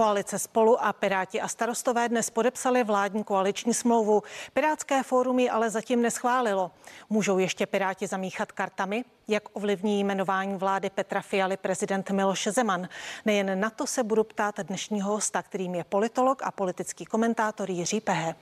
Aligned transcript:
Koalice 0.00 0.38
spolu 0.38 0.84
a 0.84 0.92
Piráti 0.92 1.40
a 1.40 1.48
starostové 1.48 2.08
dnes 2.08 2.30
podepsali 2.30 2.84
vládní 2.84 3.24
koaliční 3.24 3.74
smlouvu. 3.74 4.22
Pirátské 4.52 5.02
fórum 5.02 5.38
ji 5.38 5.50
ale 5.50 5.70
zatím 5.70 6.02
neschválilo. 6.02 6.70
Můžou 7.10 7.38
ještě 7.38 7.66
Piráti 7.66 8.06
zamíchat 8.06 8.52
kartami? 8.52 9.04
Jak 9.28 9.42
ovlivní 9.52 10.00
jmenování 10.00 10.56
vlády 10.56 10.90
Petra 10.90 11.20
Fialy 11.20 11.56
prezident 11.56 12.10
Miloš 12.10 12.48
Zeman? 12.48 12.88
Nejen 13.24 13.60
na 13.60 13.70
to 13.70 13.86
se 13.86 14.02
budu 14.02 14.24
ptát 14.24 14.60
dnešního 14.60 15.12
hosta, 15.12 15.42
kterým 15.42 15.74
je 15.74 15.84
politolog 15.84 16.42
a 16.42 16.50
politický 16.50 17.04
komentátor 17.04 17.70
Jiří 17.70 18.00
Pehe. 18.00 18.34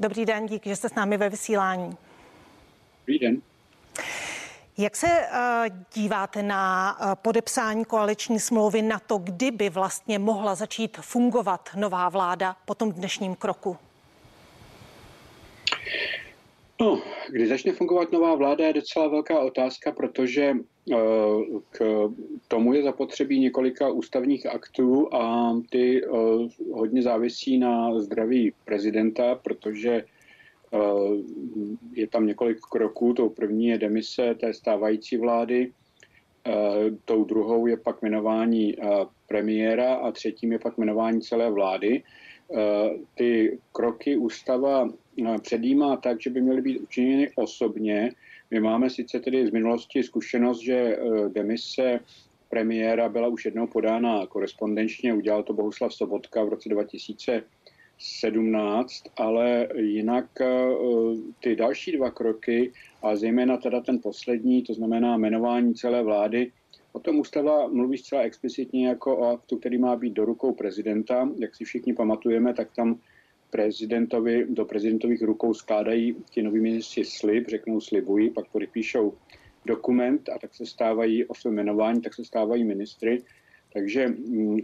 Dobrý 0.00 0.24
den, 0.24 0.46
díky, 0.46 0.68
že 0.68 0.76
jste 0.76 0.88
s 0.88 0.94
námi 0.94 1.16
ve 1.16 1.28
vysílání. 1.28 1.96
Dobrý 3.00 3.18
den. 3.18 3.42
Jak 4.78 4.96
se 4.96 5.06
uh, 5.06 5.76
díváte 5.94 6.42
na 6.42 6.96
uh, 7.00 7.14
podepsání 7.14 7.84
koaliční 7.84 8.40
smlouvy 8.40 8.82
na 8.82 8.98
to, 8.98 9.18
kdyby 9.18 9.70
vlastně 9.70 10.18
mohla 10.18 10.54
začít 10.54 10.96
fungovat 10.96 11.68
nová 11.76 12.08
vláda 12.08 12.56
po 12.66 12.74
tom 12.74 12.92
dnešním 12.92 13.34
kroku? 13.34 13.76
No, 16.80 17.02
kdy 17.30 17.46
začne 17.46 17.72
fungovat 17.72 18.12
nová 18.12 18.34
vláda 18.34 18.66
je 18.66 18.72
docela 18.72 19.08
velká 19.08 19.40
otázka, 19.40 19.92
protože 19.92 20.52
uh, 20.52 20.96
k 21.70 22.08
tomu 22.48 22.74
je 22.74 22.82
zapotřebí 22.82 23.40
několika 23.40 23.88
ústavních 23.88 24.46
aktů 24.46 25.14
a 25.14 25.52
ty 25.70 26.02
hodně 26.72 27.02
závisí 27.02 27.58
na 27.58 28.00
zdraví 28.00 28.52
prezidenta, 28.64 29.34
protože 29.34 30.04
Eh, 30.06 30.15
je 31.92 32.06
tam 32.06 32.26
několik 32.26 32.58
kroků. 32.60 33.12
Tou 33.12 33.28
první 33.28 33.66
je 33.66 33.78
demise 33.78 34.34
té 34.34 34.54
stávající 34.54 35.16
vlády, 35.16 35.72
eh, 36.46 36.52
tou 37.04 37.24
druhou 37.24 37.66
je 37.66 37.76
pak 37.76 38.02
jmenování 38.02 38.74
eh, 38.78 38.86
premiéra 39.28 39.94
a 39.94 40.12
třetím 40.12 40.52
je 40.52 40.58
pak 40.58 40.78
jmenování 40.78 41.20
celé 41.20 41.50
vlády. 41.50 42.02
Ty 43.14 43.58
kroky 43.72 44.16
ústava 44.16 44.88
předjímá 45.42 45.96
tak, 45.96 46.20
že 46.20 46.30
by 46.30 46.40
měly 46.40 46.62
být 46.62 46.78
učiněny 46.78 47.30
osobně. 47.34 48.12
My 48.50 48.60
máme 48.60 48.90
sice 48.90 49.20
tedy 49.20 49.46
z 49.46 49.50
minulosti 49.50 50.02
zkušenost, 50.02 50.60
že 50.60 50.98
demise 51.28 52.00
premiéra 52.48 53.08
byla 53.08 53.28
už 53.28 53.44
jednou 53.44 53.66
podána 53.66 54.26
korespondenčně, 54.26 55.14
udělal 55.14 55.42
to 55.42 55.52
Bohuslav 55.52 55.94
Sobotka 55.94 56.44
v 56.44 56.48
roce 56.48 56.68
2000 56.68 57.42
17, 57.98 59.04
ale 59.16 59.68
jinak 59.76 60.40
eh, 60.40 60.46
ty 61.40 61.56
další 61.56 61.92
dva 61.92 62.10
kroky, 62.10 62.72
a 63.02 63.16
zejména 63.16 63.56
teda 63.56 63.80
ten 63.80 64.00
poslední, 64.02 64.62
to 64.62 64.74
znamená 64.74 65.16
jmenování 65.16 65.74
celé 65.74 66.02
vlády, 66.02 66.52
o 66.92 67.00
tom 67.00 67.18
ústava 67.18 67.68
mluví 67.68 67.98
zcela 67.98 68.22
explicitně 68.22 68.88
jako 68.88 69.16
o 69.16 69.24
aktu, 69.24 69.56
který 69.56 69.78
má 69.78 69.96
být 69.96 70.12
do 70.12 70.24
rukou 70.24 70.52
prezidenta. 70.52 71.28
Jak 71.38 71.56
si 71.56 71.64
všichni 71.64 71.94
pamatujeme, 71.94 72.54
tak 72.54 72.68
tam 72.76 73.00
prezidentovi, 73.50 74.46
do 74.48 74.64
prezidentových 74.64 75.22
rukou 75.22 75.54
skládají 75.54 76.16
ti 76.30 76.42
noví 76.42 76.60
ministři 76.60 77.04
slib, 77.04 77.48
řeknou 77.48 77.80
slibují, 77.80 78.30
pak 78.30 78.48
podepíšou 78.48 79.14
dokument 79.64 80.28
a 80.28 80.38
tak 80.38 80.54
se 80.54 80.66
stávají 80.66 81.24
o 81.24 81.34
svém 81.34 81.54
jmenování, 81.54 82.00
tak 82.00 82.14
se 82.14 82.24
stávají 82.24 82.64
ministry. 82.64 83.22
Takže 83.72 84.08
mm, 84.08 84.58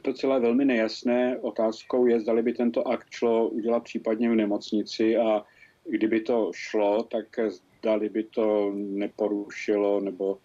to 0.00 0.12
celé 0.12 0.40
velmi 0.40 0.64
nejasné. 0.64 1.38
Otázkou 1.40 2.06
je, 2.06 2.20
zda 2.20 2.42
by 2.42 2.52
tento 2.52 2.88
akt 2.88 3.10
šlo 3.10 3.48
udělat 3.48 3.84
případně 3.84 4.30
v 4.30 4.34
nemocnici 4.34 5.16
a 5.16 5.44
kdyby 5.88 6.20
to 6.20 6.50
šlo, 6.54 7.02
tak 7.02 7.26
zdali 7.48 8.08
by 8.08 8.22
to 8.24 8.72
neporušilo 8.74 10.00
nebo 10.00 10.38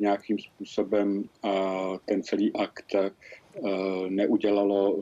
nějakým 0.00 0.38
způsobem 0.38 1.24
ten 2.04 2.22
celý 2.22 2.52
akt 2.52 2.94
neudělalo 4.08 4.98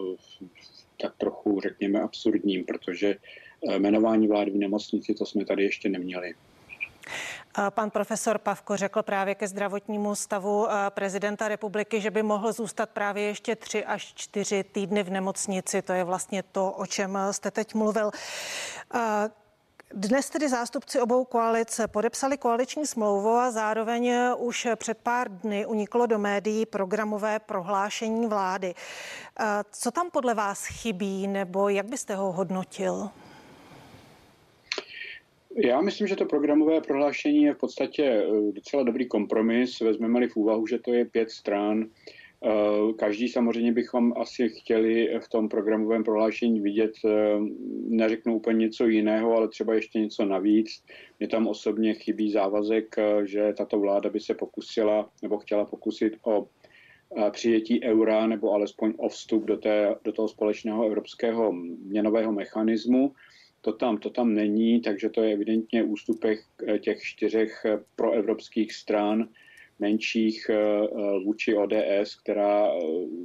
tak 1.01 1.17
trochu, 1.17 1.61
řekněme, 1.61 2.01
absurdním, 2.01 2.65
protože 2.65 3.17
jmenování 3.79 4.29
vlády 4.29 4.51
v 4.51 4.57
nemocnici, 4.57 5.15
to 5.15 5.27
jsme 5.27 5.45
tady 5.45 5.63
ještě 5.63 5.89
neměli. 5.89 6.35
Pan 7.71 7.91
profesor 7.91 8.39
Pavko 8.39 8.77
řekl 8.77 9.03
právě 9.03 9.35
ke 9.35 9.49
zdravotnímu 9.49 10.15
stavu 10.15 10.71
eh, 10.71 10.91
prezidenta 10.91 11.49
republiky, 11.49 12.01
že 12.01 12.11
by 12.11 12.23
mohl 12.23 12.53
zůstat 12.53 12.91
právě 12.91 13.25
ještě 13.25 13.57
tři 13.57 13.85
až 13.85 14.13
čtyři 14.15 14.65
týdny 14.65 15.03
v 15.03 15.11
nemocnici. 15.11 15.83
To 15.83 15.93
je 15.93 16.05
vlastně 16.05 16.43
to, 16.43 16.73
o 16.73 16.87
čem 16.87 17.19
jste 17.31 17.51
teď 17.51 17.75
mluvil. 17.75 18.11
Eh, 18.95 19.31
dnes 19.95 20.31
tedy 20.31 20.49
zástupci 20.49 21.01
obou 21.01 21.25
koalic 21.25 21.81
podepsali 21.87 22.39
koaliční 22.39 22.87
smlouvu 22.87 23.31
a 23.31 23.51
zároveň 23.51 24.15
už 24.37 24.69
před 24.77 24.99
pár 24.99 25.29
dny 25.29 25.67
uniklo 25.67 26.07
do 26.07 26.19
médií 26.19 26.67
programové 26.67 27.39
prohlášení 27.39 28.27
vlády. 28.27 28.75
Eh, 29.41 29.45
co 29.71 29.91
tam 29.91 30.11
podle 30.11 30.35
vás 30.35 30.65
chybí 30.65 31.27
nebo 31.27 31.69
jak 31.69 31.87
byste 31.87 32.15
ho 32.15 32.33
hodnotil? 32.33 33.11
Já 35.57 35.81
myslím, 35.81 36.07
že 36.07 36.17
to 36.17 36.27
programové 36.27 36.81
prohlášení 36.81 37.43
je 37.43 37.55
v 37.55 37.59
podstatě 37.59 38.05
eh, 38.05 38.53
docela 38.53 38.83
dobrý 38.83 39.09
kompromis. 39.09 39.81
Vezmeme-li 39.81 40.29
v 40.29 40.37
úvahu, 40.37 40.67
že 40.67 40.79
to 40.79 40.93
je 40.93 41.05
pět 41.05 41.31
stran. 41.31 41.87
Eh, 42.45 42.93
každý 42.99 43.29
samozřejmě 43.29 43.73
bychom 43.73 44.13
asi 44.17 44.49
chtěli 44.49 45.19
v 45.21 45.29
tom 45.29 45.49
programovém 45.49 46.05
prohlášení 46.05 46.61
vidět, 46.61 46.93
eh, 47.05 47.11
neřeknu 47.89 48.37
úplně 48.37 48.59
něco 48.59 48.87
jiného, 48.87 49.37
ale 49.37 49.49
třeba 49.49 49.75
ještě 49.75 50.01
něco 50.01 50.25
navíc. 50.25 50.83
Mně 51.19 51.29
tam 51.29 51.47
osobně 51.47 51.95
chybí 51.95 52.31
závazek, 52.31 52.97
že 53.25 53.53
tato 53.57 53.79
vláda 53.79 54.11
by 54.11 54.21
se 54.21 54.35
pokusila 54.35 55.11
nebo 55.23 55.39
chtěla 55.39 55.65
pokusit 55.65 56.17
o 56.25 56.47
přijetí 57.31 57.85
eura 57.85 58.27
nebo 58.27 58.53
alespoň 58.53 58.95
o 58.97 59.09
vstup 59.09 59.45
do, 59.45 59.57
té, 59.57 59.95
do 60.05 60.13
toho 60.13 60.29
společného 60.29 60.87
evropského 60.87 61.53
měnového 61.53 62.33
mechanismu. 62.33 63.13
To 63.65 63.73
tam, 63.73 63.99
to 63.99 64.11
tam 64.11 64.35
není, 64.35 64.81
takže 64.81 65.09
to 65.09 65.23
je 65.23 65.33
evidentně 65.33 65.83
ústupek 65.83 66.41
eh, 66.67 66.79
těch 66.79 67.03
čtyřech 67.03 67.63
eh, 67.65 67.79
proevropských 67.97 68.73
stran 68.73 69.29
menších 69.79 70.51
eh, 70.51 70.59
vůči 71.25 71.55
ODS, 71.55 72.15
která 72.23 72.69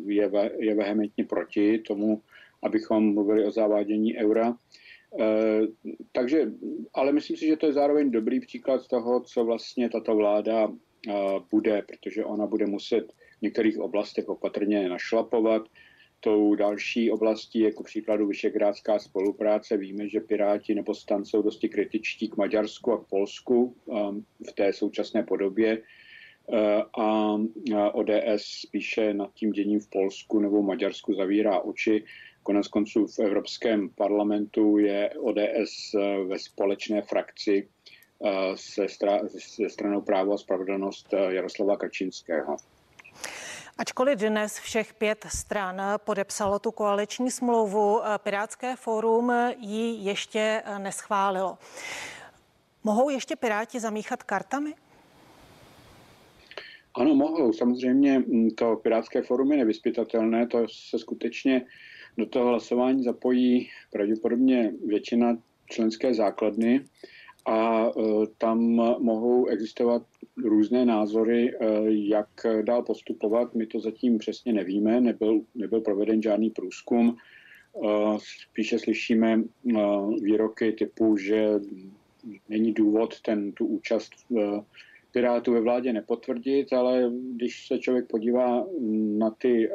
je, 0.06 0.32
je 0.60 0.76
vehementně 0.76 1.26
proti 1.26 1.80
tomu, 1.80 2.22
abychom 2.64 3.14
mluvili 3.14 3.46
o 3.46 3.52
zavádění 3.52 4.18
eura. 4.18 4.58
Takže, 6.12 6.52
ale 6.94 7.12
myslím 7.12 7.38
si, 7.38 7.48
že 7.48 7.58
to 7.58 7.66
je 7.66 7.74
zároveň 7.74 8.12
dobrý 8.12 8.40
příklad 8.40 8.88
toho, 8.88 9.22
co 9.22 9.46
vlastně 9.46 9.90
tato 9.90 10.16
vláda 10.16 10.72
bude, 11.52 11.82
protože 11.82 12.26
ona 12.26 12.48
bude 12.48 12.66
muset 12.66 13.14
v 13.40 13.42
některých 13.42 13.80
oblastech 13.80 14.30
opatrně 14.30 14.90
našlapovat, 14.90 15.62
Tou 16.20 16.56
další 16.56 17.12
oblastí, 17.12 17.60
jako 17.60 17.84
příkladu 17.84 18.28
Vyšegrádská 18.28 19.00
spolupráce, 19.00 19.78
víme, 19.78 20.10
že 20.10 20.20
Piráti 20.20 20.76
nebo 20.76 20.96
stan 20.96 21.26
jsou 21.26 21.42
dosti 21.42 21.70
kritičtí 21.70 22.30
k 22.30 22.38
Maďarsku 22.38 22.94
a 22.94 23.04
k 23.04 23.08
Polsku 23.08 23.76
um, 23.86 24.26
v 24.50 24.54
té 24.54 24.74
současné 24.74 25.24
podobě 25.24 25.78
uh, 25.78 26.58
a 27.76 27.92
ODS 27.94 28.44
spíše 28.66 29.14
nad 29.14 29.34
tím 29.34 29.52
děním 29.52 29.80
v 29.80 29.90
Polsku 29.90 30.40
nebo 30.40 30.64
Maďarsku 30.64 31.14
zavírá 31.14 31.60
oči. 31.60 32.04
Konec 32.44 32.68
konců 32.68 33.08
v 33.08 33.20
Evropském 33.20 33.90
parlamentu 33.90 34.78
je 34.78 35.10
ODS 35.20 35.94
uh, 35.94 36.28
ve 36.28 36.40
společné 36.40 37.02
frakci 37.02 37.68
uh, 38.20 38.30
se, 38.56 38.86
stra- 38.86 39.28
se 39.28 39.70
stranou 39.70 40.02
právo 40.02 40.34
a 40.34 40.38
spravedlnost 40.38 41.14
Jaroslava 41.30 41.78
Kačinského. 41.78 42.58
Ačkoliv 43.78 44.20
dnes 44.20 44.60
všech 44.60 44.94
pět 44.94 45.26
stran 45.30 45.82
podepsalo 45.98 46.60
tu 46.60 46.72
koaliční 46.72 47.32
smlouvu, 47.32 48.02
Pirátské 48.18 48.76
fórum 48.76 49.32
ji 49.60 50.10
ještě 50.10 50.64
neschválilo. 50.78 51.58
Mohou 52.84 53.10
ještě 53.10 53.36
Piráti 53.36 53.80
zamíchat 53.80 54.24
kartami? 54.24 54.74
Ano, 56.96 57.16
mohou. 57.16 57.54
Samozřejmě 57.54 58.24
to 58.56 58.76
Pirátské 58.76 59.22
fórum 59.22 59.52
je 59.52 59.58
nevyspytatelné, 59.58 60.48
to 60.48 60.66
se 60.90 61.00
skutečně 61.00 61.66
do 62.18 62.26
toho 62.26 62.50
hlasování 62.50 63.04
zapojí 63.04 63.70
pravděpodobně 63.92 64.72
většina 64.86 65.38
členské 65.72 66.14
základny 66.14 66.86
a 67.46 67.86
e, 67.86 67.92
tam 68.38 68.60
mohou 69.00 69.46
existovat 69.46 70.02
různé 70.44 70.86
názory, 70.86 71.56
e, 71.56 71.56
jak 71.88 72.30
dál 72.62 72.84
postupovat. 72.84 73.56
My 73.56 73.66
to 73.66 73.80
zatím 73.80 74.18
přesně 74.18 74.54
nevíme, 74.54 75.02
nebyl, 75.02 75.42
nebyl 75.56 75.82
proveden 75.82 76.22
žádný 76.22 76.50
průzkum. 76.50 77.16
E, 77.16 77.90
spíše 78.50 78.80
slyšíme 78.80 79.44
výroky 80.22 80.72
typu, 80.72 81.18
že 81.18 81.60
není 82.50 82.74
důvod 82.74 83.22
ten, 83.22 83.52
tu 83.52 83.66
účast 83.66 84.12
Pirátů 85.12 85.54
ve 85.54 85.62
vládě 85.62 85.94
nepotvrdit, 85.94 86.74
ale 86.74 87.12
když 87.36 87.68
se 87.68 87.80
člověk 87.80 88.08
podívá 88.08 88.68
na, 89.18 89.30
ty, 89.30 89.70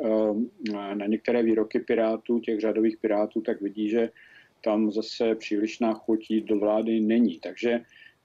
na 0.73 1.07
některé 1.07 1.43
výroky 1.43 1.81
Pirátů, 1.81 2.41
těch 2.41 2.61
řadových 2.61 2.97
Pirátů, 2.97 3.41
tak 3.41 3.61
vidí, 3.61 3.89
že 3.89 4.11
tam 4.65 4.91
zase 4.91 5.35
přílišná 5.35 5.95
chutí 5.95 6.41
do 6.41 6.59
vlády 6.59 7.01
není. 7.01 7.39
Takže 7.39 7.81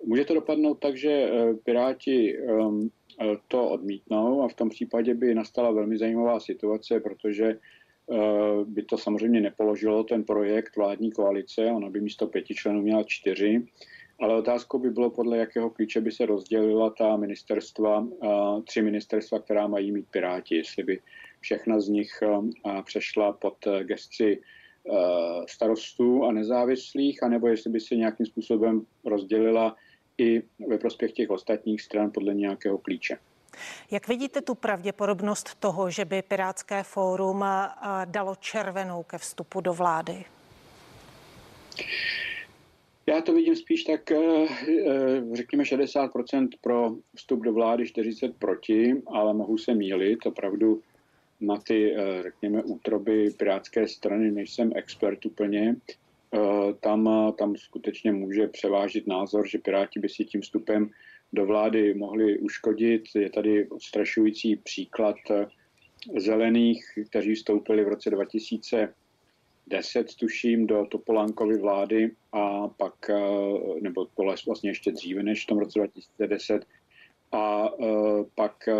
může 0.05 0.25
to 0.25 0.33
dopadnout 0.33 0.75
tak, 0.75 0.97
že 0.97 1.11
eh, 1.11 1.53
Piráti 1.53 2.37
ehm, 2.37 2.89
to 3.47 3.69
odmítnou 3.69 4.41
a 4.41 4.47
v 4.47 4.53
tom 4.53 4.69
případě 4.69 5.13
by 5.13 5.35
nastala 5.35 5.71
velmi 5.71 5.97
zajímavá 5.97 6.39
situace, 6.39 6.99
protože 6.99 7.59
by 8.65 8.83
to 8.83 8.97
samozřejmě 8.97 9.41
nepoložilo 9.41 10.03
ten 10.03 10.23
projekt 10.23 10.75
vládní 10.75 11.11
koalice, 11.11 11.65
ona 11.65 11.89
by 11.89 12.01
místo 12.01 12.27
pěti 12.27 12.55
členů 12.55 12.81
měla 12.81 13.03
čtyři, 13.03 13.65
ale 14.19 14.35
otázkou 14.35 14.79
by 14.79 14.89
bylo, 14.89 15.09
podle 15.09 15.37
jakého 15.37 15.69
klíče 15.69 16.01
by 16.01 16.11
se 16.11 16.25
rozdělila 16.25 16.89
ta 16.89 17.17
ministerstva, 17.17 18.07
tři 18.67 18.81
ministerstva, 18.81 19.39
která 19.39 19.67
mají 19.67 19.91
mít 19.91 20.05
Piráti, 20.11 20.55
jestli 20.55 20.83
by 20.83 20.99
všechna 21.39 21.79
z 21.79 21.87
nich 21.87 22.23
přešla 22.85 23.33
pod 23.33 23.57
gesci 23.83 24.41
starostů 25.47 26.23
a 26.23 26.31
nezávislých, 26.31 27.23
anebo 27.23 27.47
jestli 27.47 27.69
by 27.69 27.79
se 27.79 27.95
nějakým 27.95 28.25
způsobem 28.25 28.85
rozdělila 29.05 29.75
i 30.17 30.43
ve 30.67 30.77
prospěch 30.77 31.11
těch 31.11 31.29
ostatních 31.29 31.81
stran 31.81 32.11
podle 32.11 32.33
nějakého 32.33 32.77
klíče. 32.77 33.17
Jak 33.91 34.07
vidíte 34.07 34.41
tu 34.41 34.55
pravděpodobnost 34.55 35.55
toho, 35.55 35.89
že 35.89 36.05
by 36.05 36.21
Pirátské 36.21 36.83
fórum 36.83 37.45
dalo 38.05 38.35
červenou 38.35 39.03
ke 39.03 39.17
vstupu 39.17 39.61
do 39.61 39.73
vlády? 39.73 40.25
Já 43.09 43.21
to 43.21 43.33
vidím 43.33 43.55
spíš 43.55 43.83
tak, 43.83 44.11
eh, 44.11 44.17
eh, 44.17 45.35
řekněme 45.35 45.65
60% 45.65 46.49
pro 46.61 46.91
vstup 47.15 47.43
do 47.43 47.53
vlády, 47.53 47.85
40% 47.85 48.33
proti, 48.39 48.95
ale 49.07 49.33
mohu 49.33 49.57
se 49.57 49.73
mílit. 49.73 50.25
Opravdu 50.25 50.81
na 51.41 51.57
ty, 51.57 51.95
eh, 51.95 52.23
řekněme, 52.23 52.63
útroby 52.63 53.29
pirátské 53.37 53.87
strany 53.87 54.31
nejsem 54.31 54.71
expert 54.75 55.25
úplně. 55.25 55.75
Tam, 56.79 57.33
tam 57.37 57.55
skutečně 57.55 58.11
může 58.11 58.47
převážit 58.47 59.07
názor, 59.07 59.47
že 59.47 59.57
Piráti 59.57 59.99
by 59.99 60.09
si 60.09 60.25
tím 60.25 60.41
vstupem 60.41 60.89
do 61.33 61.45
vlády 61.45 61.93
mohli 61.93 62.39
uškodit. 62.39 63.03
Je 63.15 63.29
tady 63.29 63.69
odstrašující 63.69 64.55
příklad 64.55 65.15
zelených, 66.17 66.85
kteří 67.09 67.35
vstoupili 67.35 67.85
v 67.85 67.87
roce 67.87 68.09
2000 68.09 68.93
10, 69.67 70.15
tuším, 70.15 70.67
do 70.67 70.85
Topolánkovy 70.85 71.57
vlády 71.57 72.11
a 72.31 72.67
pak, 72.67 73.09
eh, 73.09 73.81
nebo 73.81 74.05
to 74.05 74.23
vlastně 74.45 74.69
ještě 74.69 74.91
dříve 74.91 75.23
než 75.23 75.43
v 75.43 75.47
tom 75.47 75.57
roce 75.57 75.79
2010, 75.79 76.65
a 77.31 77.69
eh, 77.81 77.85
pak 78.35 78.67
eh, 78.67 78.73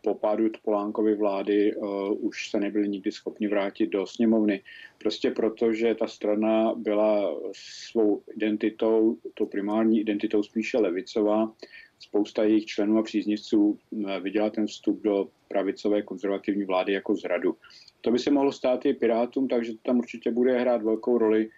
po 0.00 0.14
pádu 0.14 0.48
Topolánkovy 0.48 1.14
vlády 1.14 1.74
už 2.20 2.50
se 2.50 2.60
nebyli 2.60 2.88
nikdy 2.88 3.12
schopni 3.12 3.48
vrátit 3.48 3.86
do 3.86 4.06
sněmovny. 4.06 4.62
Prostě 4.98 5.30
proto, 5.30 5.72
že 5.72 5.94
ta 5.94 6.06
strana 6.06 6.74
byla 6.74 7.36
svou 7.52 8.22
identitou, 8.36 9.16
tou 9.34 9.46
primární 9.46 10.00
identitou 10.00 10.42
spíše 10.42 10.78
levicová, 10.78 11.52
spousta 11.98 12.44
jejich 12.44 12.66
členů 12.66 12.98
a 12.98 13.02
příznivců 13.02 13.78
viděla 14.20 14.50
ten 14.50 14.66
vstup 14.66 15.02
do 15.02 15.28
pravicové 15.48 16.02
konzervativní 16.02 16.64
vlády 16.64 16.92
jako 16.92 17.14
zradu. 17.14 17.56
To 18.00 18.10
by 18.10 18.18
se 18.18 18.30
mohlo 18.30 18.52
stát 18.52 18.86
i 18.86 18.94
Pirátům, 18.94 19.48
takže 19.48 19.72
to 19.72 19.78
tam 19.82 19.98
určitě 19.98 20.30
bude 20.30 20.58
hrát 20.58 20.82
velkou 20.82 21.18
roli 21.18 21.50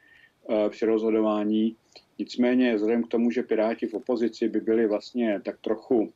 při 0.69 0.87
rozhodování. 0.87 1.77
Nicméně, 2.19 2.75
vzhledem 2.75 3.03
k 3.03 3.09
tomu, 3.09 3.31
že 3.31 3.43
Piráti 3.43 3.87
v 3.87 3.95
opozici 3.95 4.49
by 4.49 4.61
byli 4.61 4.87
vlastně 4.87 5.41
tak 5.45 5.59
trochu 5.61 6.13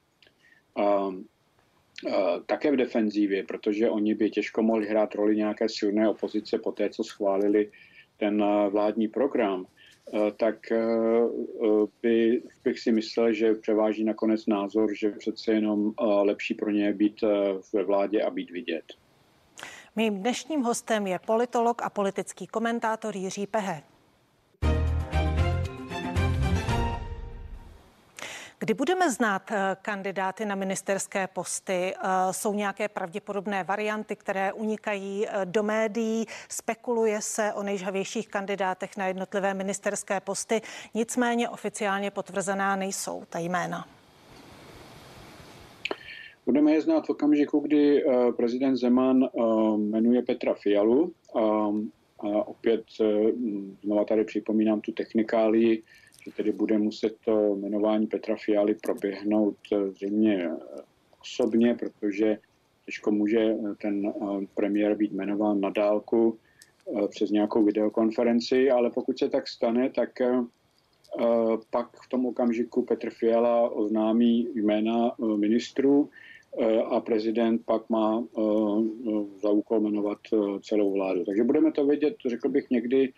také 2.46 2.72
v 2.72 2.76
defenzívě, 2.76 3.44
protože 3.44 3.90
oni 3.90 4.14
by 4.14 4.30
těžko 4.30 4.62
mohli 4.62 4.86
hrát 4.86 5.14
roli 5.14 5.36
nějaké 5.36 5.68
silné 5.68 6.08
opozice 6.08 6.58
po 6.58 6.72
té, 6.72 6.90
co 6.90 7.04
schválili 7.04 7.70
ten 8.16 8.44
vládní 8.70 9.08
program, 9.08 9.66
tak 10.36 10.56
by, 12.02 12.42
bych 12.64 12.78
si 12.78 12.92
myslel, 12.92 13.32
že 13.32 13.54
převáží 13.54 14.04
nakonec 14.04 14.46
názor, 14.46 14.90
že 14.96 15.10
přece 15.10 15.52
jenom 15.52 15.92
lepší 16.22 16.54
pro 16.54 16.70
ně 16.70 16.92
být 16.92 17.24
ve 17.72 17.84
vládě 17.84 18.22
a 18.22 18.30
být 18.30 18.50
vidět. 18.50 18.84
Mým 19.96 20.18
dnešním 20.18 20.60
hostem 20.62 21.06
je 21.06 21.18
politolog 21.26 21.82
a 21.82 21.90
politický 21.90 22.46
komentátor 22.46 23.16
Jiří 23.16 23.46
Pehe. 23.46 23.82
Kdy 28.62 28.74
budeme 28.74 29.10
znát 29.10 29.42
eh, 29.50 29.76
kandidáty 29.82 30.44
na 30.44 30.54
ministerské 30.54 31.26
posty? 31.26 31.94
Eh, 31.94 32.08
jsou 32.30 32.54
nějaké 32.54 32.88
pravděpodobné 32.88 33.64
varianty, 33.64 34.16
které 34.16 34.52
unikají 34.52 35.26
eh, 35.26 35.30
do 35.44 35.62
médií? 35.62 36.26
Spekuluje 36.48 37.20
se 37.20 37.52
o 37.52 37.62
nejžhavějších 37.62 38.28
kandidátech 38.28 38.96
na 38.96 39.06
jednotlivé 39.06 39.54
ministerské 39.54 40.20
posty, 40.20 40.60
nicméně 40.94 41.48
oficiálně 41.48 42.10
potvrzená 42.10 42.76
nejsou 42.76 43.22
ta 43.30 43.38
jména. 43.38 43.88
Budeme 46.46 46.72
je 46.72 46.80
znát 46.80 47.06
v 47.06 47.10
okamžiku, 47.10 47.60
kdy 47.60 48.04
prezident 48.36 48.76
Zeman 48.76 49.28
jmenuje 49.76 50.22
Petra 50.22 50.54
Fialu. 50.54 51.12
A 52.18 52.46
opět 52.46 52.84
znova 53.84 54.04
tady 54.04 54.24
připomínám 54.24 54.80
tu 54.80 54.92
technikálii, 54.92 55.82
že 56.24 56.32
tedy 56.36 56.52
bude 56.52 56.78
muset 56.78 57.16
to 57.24 57.54
jmenování 57.56 58.06
Petra 58.06 58.36
Fialy 58.36 58.74
proběhnout 58.74 59.56
zřejmě 59.88 60.50
osobně, 61.20 61.74
protože 61.74 62.38
těžko 62.86 63.10
může 63.10 63.54
ten 63.80 64.12
premiér 64.54 64.96
být 64.96 65.12
jmenován 65.12 65.60
na 65.60 65.70
dálku 65.70 66.38
přes 67.08 67.30
nějakou 67.30 67.64
videokonferenci, 67.64 68.70
ale 68.70 68.90
pokud 68.90 69.18
se 69.18 69.28
tak 69.28 69.48
stane, 69.48 69.90
tak 69.90 70.10
pak 71.70 72.02
v 72.04 72.08
tom 72.08 72.26
okamžiku 72.26 72.82
Petr 72.82 73.10
Fiala 73.10 73.70
oznámí 73.70 74.48
jména 74.54 75.12
ministrů 75.36 76.10
Eh, 76.58 76.82
a 76.82 77.00
prezident 77.00 77.62
pak 77.64 77.90
má 77.90 78.20
eh, 78.20 78.42
za 79.42 79.50
úkol 79.50 79.80
jmenovat 79.80 80.18
eh, 80.32 80.36
celou 80.60 80.92
vládu. 80.92 81.24
Takže 81.24 81.44
budeme 81.44 81.72
to 81.72 81.86
vědět, 81.86 82.16
řekl 82.28 82.48
bych, 82.48 82.70
někdy 82.70 83.12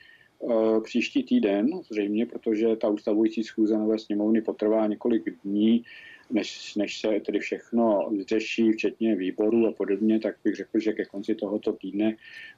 příští 0.83 1.23
týden, 1.23 1.69
zřejmě, 1.91 2.27
protože 2.27 2.77
ta 2.77 2.89
ustavující 2.89 3.45
schůze 3.45 3.79
nové 3.79 3.99
sněmovny 3.99 4.43
potrvá 4.43 4.87
několik 4.87 5.23
dní, 5.45 5.85
než, 6.31 6.75
než 6.75 7.01
se 7.01 7.21
tedy 7.21 7.39
všechno 7.39 8.11
řeší, 8.29 8.73
včetně 8.73 9.17
výborů 9.17 9.67
a 9.67 9.73
podobně, 9.73 10.21
tak 10.21 10.37
bych 10.45 10.55
řekl, 10.55 10.81
že 10.81 10.93
ke 10.93 11.05
konci 11.05 11.35
tohoto 11.35 11.73
týdne 11.73 12.17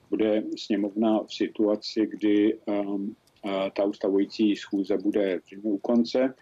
bude 0.09 0.43
sněmovna 0.57 1.23
v 1.23 1.33
situaci, 1.33 2.07
kdy 2.11 2.57
um, 2.65 3.15
ta 3.75 3.83
ustavující 3.83 4.55
schůze 4.55 4.97
bude 4.97 5.39
zřejmě 5.45 5.71
u 5.71 5.77
konce 5.77 6.33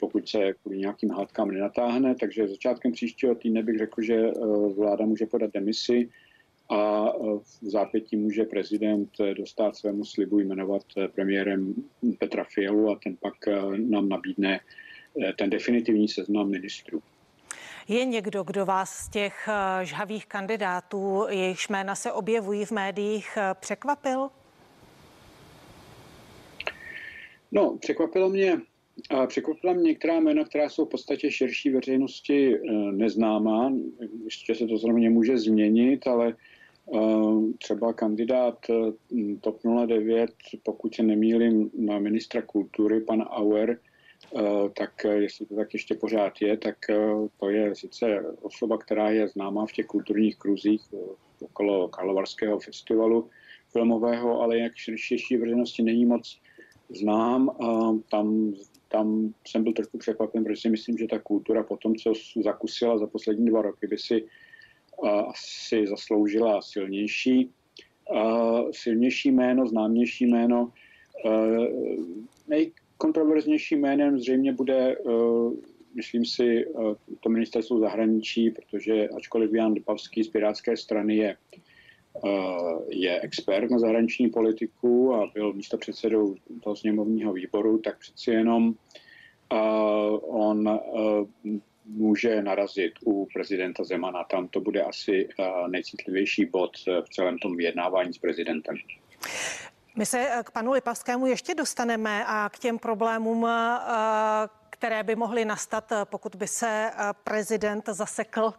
pokud 0.00 0.28
se 0.28 0.52
kvůli 0.52 0.78
nějakým 0.78 1.10
hádkám 1.10 1.50
nenatáhne. 1.50 2.14
Takže 2.14 2.48
začátkem 2.48 2.92
příštího 2.92 3.34
týdne 3.34 3.62
bych 3.62 3.78
řekl, 3.78 4.02
že 4.02 4.14
eh, 4.14 4.32
vláda 4.76 5.06
může 5.06 5.26
podat 5.26 5.50
demisi 5.54 6.08
a 6.68 7.08
eh, 7.08 7.38
v 7.38 7.70
zápětí 7.70 8.16
může 8.16 8.44
prezident 8.44 9.10
eh, 9.20 9.34
dostat 9.34 9.76
svému 9.76 10.04
slibu 10.04 10.38
jmenovat 10.38 10.82
premiérem 11.14 11.74
Petra 12.18 12.44
Fialu 12.44 12.90
a 12.90 12.98
ten 13.04 13.16
pak 13.16 13.34
nám 13.76 14.08
nabídne 14.08 14.60
ten 15.38 15.50
definitivní 15.50 16.08
seznam 16.08 16.50
ministrů. 16.50 17.02
Je 17.88 18.04
někdo, 18.04 18.42
kdo 18.42 18.66
vás 18.66 18.90
z 18.90 19.08
těch 19.08 19.48
žhavých 19.82 20.26
kandidátů, 20.26 21.26
jejichž 21.28 21.68
jména 21.68 21.94
se 21.94 22.12
objevují 22.12 22.64
v 22.64 22.70
médiích, 22.70 23.38
překvapil? 23.54 24.28
No, 27.52 27.76
překvapilo 27.80 28.28
mě 28.28 28.60
a 29.10 29.26
překvapila 29.26 29.72
mě 29.72 29.82
některá 29.82 30.20
jména, 30.20 30.44
která 30.44 30.68
jsou 30.68 30.84
v 30.84 30.88
podstatě 30.88 31.30
širší 31.30 31.70
veřejnosti 31.70 32.54
neznámá. 32.90 33.72
Ještě 34.24 34.54
se 34.54 34.66
to 34.66 34.76
zrovna 34.76 35.10
může 35.10 35.38
změnit, 35.38 36.06
ale 36.06 36.36
třeba 37.58 37.92
kandidát 37.92 38.58
eh, 38.70 38.92
TOP 39.40 39.60
09, 39.86 40.30
pokud 40.62 40.94
se 40.94 41.02
nemýlím, 41.02 41.70
na 41.78 41.98
ministra 41.98 42.42
kultury, 42.42 43.00
pan 43.00 43.22
Auer, 43.22 43.78
tak 44.78 45.04
jestli 45.04 45.46
to 45.46 45.54
tak 45.54 45.74
ještě 45.74 45.94
pořád 45.94 46.32
je, 46.40 46.56
tak 46.56 46.76
to 47.40 47.48
je 47.48 47.74
sice 47.74 48.24
osoba, 48.42 48.78
která 48.78 49.10
je 49.10 49.28
známá 49.28 49.66
v 49.66 49.72
těch 49.72 49.86
kulturních 49.86 50.36
kruzích 50.36 50.82
okolo 51.40 51.88
Karlovarského 51.88 52.58
festivalu 52.58 53.28
filmového, 53.72 54.40
ale 54.40 54.58
jak 54.58 54.72
širší 54.76 55.36
veřejnosti 55.36 55.82
není 55.82 56.06
moc 56.06 56.40
znám. 56.88 57.56
Tam 58.10 58.54
tam 58.94 59.34
jsem 59.48 59.64
byl 59.64 59.72
trochu 59.72 59.98
překvapen, 59.98 60.44
protože 60.44 60.60
si 60.60 60.70
myslím, 60.70 60.98
že 60.98 61.06
ta 61.06 61.18
kultura 61.18 61.62
po 61.62 61.76
tom, 61.76 61.96
co 61.96 62.12
zakusila 62.42 62.98
za 62.98 63.06
poslední 63.06 63.46
dva 63.46 63.62
roky, 63.62 63.86
by 63.86 63.98
si 63.98 64.24
asi 65.28 65.86
zasloužila 65.86 66.62
silnější, 66.62 67.50
silnější 68.70 69.30
jméno, 69.30 69.66
známější 69.66 70.26
jméno. 70.26 70.72
Nejkontroverznější 72.48 73.76
jménem 73.76 74.18
zřejmě 74.18 74.52
bude, 74.52 74.96
myslím 75.94 76.24
si, 76.24 76.66
to 77.20 77.28
ministerstvo 77.28 77.78
zahraničí, 77.78 78.50
protože 78.50 79.08
ačkoliv 79.08 79.50
Jan 79.54 79.72
Lipavský 79.72 80.24
z 80.24 80.28
Pirátské 80.28 80.76
strany 80.76 81.16
je 81.16 81.36
je 82.88 83.20
expert 83.20 83.70
na 83.70 83.78
zahraniční 83.78 84.28
politiku 84.28 85.14
a 85.14 85.30
byl 85.34 85.52
místo 85.52 85.78
předsedou 85.78 86.34
toho 86.62 86.76
sněmovního 86.76 87.32
výboru, 87.32 87.78
tak 87.78 87.98
přeci 87.98 88.30
jenom 88.30 88.74
on 90.22 90.80
může 91.86 92.42
narazit 92.42 92.92
u 93.04 93.28
prezidenta 93.34 93.84
Zemana. 93.84 94.24
Tam 94.24 94.48
to 94.48 94.60
bude 94.60 94.82
asi 94.82 95.28
nejcitlivější 95.68 96.44
bod 96.44 96.70
v 96.86 97.08
celém 97.12 97.38
tom 97.38 97.56
vyjednávání 97.56 98.14
s 98.14 98.18
prezidentem. 98.18 98.76
My 99.96 100.06
se 100.06 100.42
k 100.44 100.50
panu 100.50 100.72
Lipavskému 100.72 101.26
ještě 101.26 101.54
dostaneme 101.54 102.24
a 102.26 102.48
k 102.48 102.58
těm 102.58 102.78
problémům, 102.78 103.46
které 104.70 105.02
by 105.02 105.16
mohly 105.16 105.44
nastat, 105.44 105.92
pokud 106.04 106.34
by 106.34 106.46
se 106.46 106.90
prezident 107.24 107.88
zasekl 107.88 108.54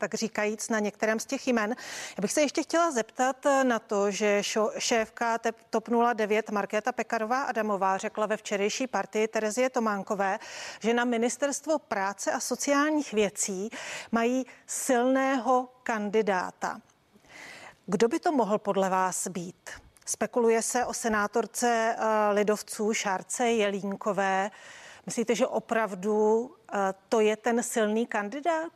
tak 0.00 0.14
říkajíc, 0.14 0.68
na 0.68 0.78
některém 0.78 1.20
z 1.20 1.26
těch 1.26 1.48
jmen. 1.48 1.76
Já 2.16 2.20
bych 2.20 2.32
se 2.32 2.40
ještě 2.40 2.62
chtěla 2.62 2.90
zeptat 2.90 3.36
na 3.62 3.78
to, 3.78 4.10
že 4.10 4.42
šéfka 4.78 5.38
TOP 5.70 5.88
09 6.14 6.50
Markéta 6.50 6.92
Pekarová 6.92 7.42
Adamová 7.42 7.98
řekla 7.98 8.26
ve 8.26 8.36
včerejší 8.36 8.86
partii 8.86 9.28
Terezie 9.28 9.70
Tománkové, 9.70 10.38
že 10.80 10.94
na 10.94 11.04
ministerstvo 11.04 11.78
práce 11.78 12.32
a 12.32 12.40
sociálních 12.40 13.12
věcí 13.12 13.70
mají 14.12 14.46
silného 14.66 15.68
kandidáta. 15.82 16.80
Kdo 17.86 18.08
by 18.08 18.20
to 18.20 18.32
mohl 18.32 18.58
podle 18.58 18.90
vás 18.90 19.28
být? 19.28 19.70
Spekuluje 20.06 20.62
se 20.62 20.84
o 20.84 20.94
senátorce 20.94 21.96
eh, 21.98 22.32
lidovců 22.32 22.92
Šárce 22.92 23.50
Jelínkové. 23.50 24.50
Myslíte, 25.06 25.34
že 25.34 25.46
opravdu 25.46 26.50
eh, 26.72 26.78
to 27.08 27.20
je 27.20 27.36
ten 27.36 27.62
silný 27.62 28.06
kandidát? 28.06 28.72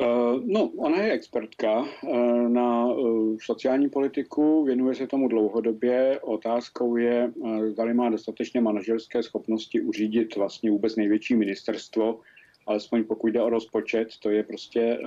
Eh, 0.00 0.40
no, 0.44 0.70
ona 0.76 1.02
je 1.02 1.12
expertka 1.12 1.84
eh, 1.84 2.48
na 2.48 2.86
eh, 2.90 3.36
sociální 3.42 3.88
politiku, 3.90 4.64
věnuje 4.64 4.94
se 4.94 5.06
tomu 5.06 5.28
dlouhodobě. 5.28 6.20
Otázkou 6.20 6.96
je, 6.96 7.32
zda 7.68 7.84
má 7.92 8.10
dostatečně 8.10 8.60
manažerské 8.60 9.22
schopnosti 9.22 9.80
uřídit 9.80 10.36
vlastně 10.36 10.70
vůbec 10.70 10.96
největší 10.96 11.36
ministerstvo, 11.36 12.20
alespoň 12.66 13.04
pokud 13.04 13.26
jde 13.26 13.42
o 13.42 13.50
rozpočet, 13.50 14.08
to 14.22 14.30
je 14.30 14.42
prostě 14.42 14.98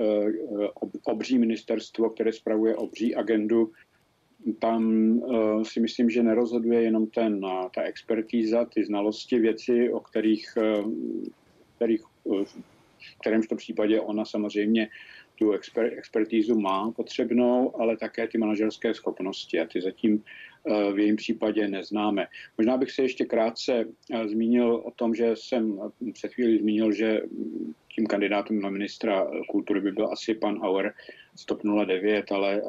obří 1.04 1.38
ministerstvo, 1.38 2.10
které 2.10 2.32
spravuje 2.32 2.76
obří 2.76 3.14
agendu. 3.14 3.72
Tam 4.58 4.82
si 5.62 5.80
myslím, 5.80 6.10
že 6.10 6.22
nerozhoduje 6.22 6.82
jenom 6.82 7.06
ten, 7.06 7.40
ta 7.74 7.82
expertíza, 7.82 8.64
ty 8.64 8.84
znalosti 8.84 9.38
věci, 9.38 9.92
o 9.92 10.00
kterých, 10.00 10.58
kterých 11.76 12.02
v 13.14 13.18
kterémž 13.18 13.46
to 13.46 13.56
případě 13.56 14.00
ona 14.00 14.24
samozřejmě 14.24 14.88
tu 15.38 15.52
exper, 15.52 15.92
expertízu 15.98 16.60
má 16.60 16.90
potřebnou, 16.90 17.80
ale 17.80 17.96
také 17.96 18.28
ty 18.28 18.38
manažerské 18.38 18.94
schopnosti 18.94 19.60
a 19.60 19.66
ty 19.66 19.80
zatím 19.80 20.22
eh, 20.22 20.92
v 20.92 20.98
jejím 20.98 21.16
případě 21.16 21.68
neznáme. 21.68 22.26
Možná 22.58 22.76
bych 22.76 22.90
se 22.90 23.02
ještě 23.02 23.24
krátce 23.24 23.84
eh, 23.84 24.28
zmínil 24.28 24.82
o 24.84 24.90
tom, 24.90 25.14
že 25.14 25.36
jsem 25.36 25.80
před 26.12 26.34
chvíli 26.34 26.58
zmínil, 26.58 26.92
že 26.92 27.20
tím 27.94 28.06
kandidátem 28.06 28.60
na 28.60 28.70
ministra 28.70 29.26
kultury 29.48 29.80
by 29.80 29.92
byl 29.92 30.12
asi 30.12 30.34
pan 30.34 30.58
Auer 30.58 30.94
z 31.36 31.44
TOP 31.44 31.62
09, 31.86 32.32
ale 32.32 32.62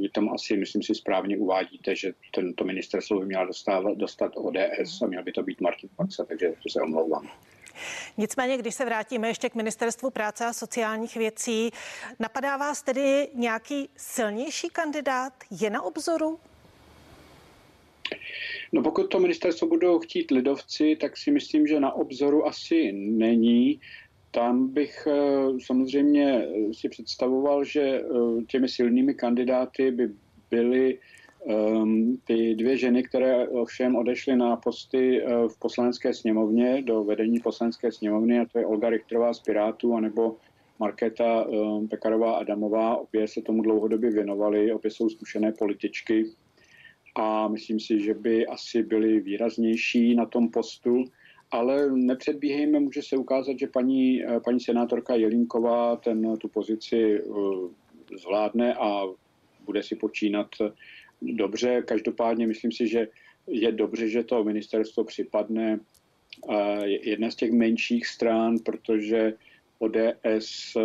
vy 0.00 0.08
tam 0.08 0.34
asi, 0.34 0.56
myslím 0.56 0.82
si, 0.82 0.94
správně 0.94 1.38
uvádíte, 1.38 1.96
že 1.96 2.12
tento 2.34 2.64
ministerstvo 2.64 3.20
by 3.20 3.26
měla 3.26 3.44
dostávat, 3.44 3.98
dostat 3.98 4.32
ODS 4.34 5.02
a 5.02 5.06
měl 5.06 5.22
by 5.22 5.32
to 5.32 5.42
být 5.42 5.60
Martin 5.60 5.90
Paxa, 5.96 6.24
takže 6.24 6.52
se 6.68 6.80
omlouvám. 6.80 7.30
Nicméně, 8.16 8.56
když 8.56 8.74
se 8.74 8.84
vrátíme 8.84 9.28
ještě 9.28 9.48
k 9.48 9.54
ministerstvu 9.54 10.10
práce 10.10 10.46
a 10.46 10.52
sociálních 10.52 11.16
věcí, 11.16 11.70
napadá 12.18 12.56
vás 12.56 12.82
tedy 12.82 13.28
nějaký 13.34 13.88
silnější 13.96 14.68
kandidát? 14.68 15.32
Je 15.60 15.70
na 15.70 15.82
obzoru? 15.82 16.38
No 18.72 18.82
pokud 18.82 19.06
to 19.06 19.18
ministerstvo 19.20 19.68
budou 19.68 19.98
chtít 19.98 20.30
lidovci, 20.30 20.96
tak 21.00 21.16
si 21.16 21.30
myslím, 21.30 21.66
že 21.66 21.80
na 21.80 21.92
obzoru 21.92 22.46
asi 22.46 22.92
není. 22.92 23.80
Tam 24.30 24.68
bych 24.68 25.06
eh, 25.06 25.60
samozřejmě 25.64 26.48
si 26.72 26.88
představoval, 26.88 27.64
že 27.64 27.80
eh, 27.82 28.04
těmi 28.48 28.68
silnými 28.68 29.14
kandidáty 29.14 29.90
by 29.90 30.10
byly 30.50 30.98
ty 32.24 32.54
dvě 32.54 32.76
ženy, 32.76 33.02
které 33.02 33.48
ovšem 33.48 33.96
odešly 33.96 34.36
na 34.36 34.56
posty 34.56 35.22
uh, 35.22 35.48
v 35.48 35.58
poslanecké 35.58 36.14
sněmovně, 36.14 36.82
do 36.82 37.04
vedení 37.04 37.40
poslanecké 37.40 37.92
sněmovny, 37.92 38.40
a 38.40 38.46
to 38.46 38.58
je 38.58 38.66
Olga 38.66 38.90
Richterová 38.90 39.34
z 39.34 39.40
Pirátů, 39.40 39.94
anebo 39.94 40.36
Markéta 40.78 41.44
um, 41.44 41.88
Pekarová 41.88 42.36
Adamová, 42.36 42.96
obě 42.96 43.28
se 43.28 43.42
tomu 43.42 43.62
dlouhodobě 43.62 44.10
věnovaly, 44.10 44.72
obě 44.72 44.90
jsou 44.90 45.08
zkušené 45.08 45.52
političky 45.52 46.24
a 47.14 47.48
myslím 47.48 47.80
si, 47.80 48.00
že 48.00 48.14
by 48.14 48.46
asi 48.46 48.82
byly 48.82 49.20
výraznější 49.20 50.14
na 50.14 50.26
tom 50.26 50.50
postu, 50.50 51.04
ale 51.50 51.90
nepředbíhejme, 51.92 52.80
může 52.80 53.02
se 53.02 53.16
ukázat, 53.16 53.58
že 53.58 53.66
paní, 53.66 54.24
uh, 54.24 54.42
paní 54.42 54.60
senátorka 54.60 55.14
Jelínková 55.14 55.96
ten, 55.96 56.36
tu 56.36 56.48
pozici 56.48 57.22
uh, 57.22 57.70
zvládne 58.22 58.74
a 58.74 59.02
bude 59.64 59.82
si 59.82 59.96
počínat 59.96 60.48
dobře. 61.22 61.82
Každopádně 61.86 62.46
myslím 62.46 62.72
si, 62.72 62.88
že 62.88 63.08
je 63.46 63.72
dobře, 63.72 64.08
že 64.08 64.24
to 64.24 64.44
ministerstvo 64.44 65.04
připadne 65.04 65.80
jedna 66.84 67.30
z 67.30 67.34
těch 67.34 67.52
menších 67.52 68.06
stran, 68.06 68.58
protože 68.58 69.32
ODS 69.78 70.76
e, 70.76 70.80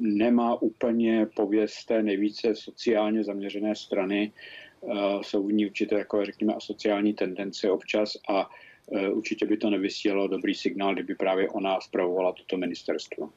nemá 0.00 0.62
úplně 0.62 1.26
pověst 1.36 1.84
té 1.84 2.02
nejvíce 2.02 2.54
sociálně 2.54 3.24
zaměřené 3.24 3.74
strany. 3.74 4.32
Jsou 5.22 5.46
v 5.46 5.52
ní 5.52 5.66
určité 5.66 5.96
takové, 5.96 6.24
řekněme, 6.26 6.54
asociální 6.54 7.14
tendence 7.14 7.70
občas 7.70 8.16
a 8.28 8.50
určitě 9.12 9.46
by 9.46 9.56
to 9.56 9.70
nevysílalo 9.70 10.28
dobrý 10.28 10.54
signál, 10.54 10.94
kdyby 10.94 11.14
právě 11.14 11.48
ona 11.48 11.80
zpravovala 11.80 12.32
toto 12.32 12.56
ministerstvo. 12.56 13.30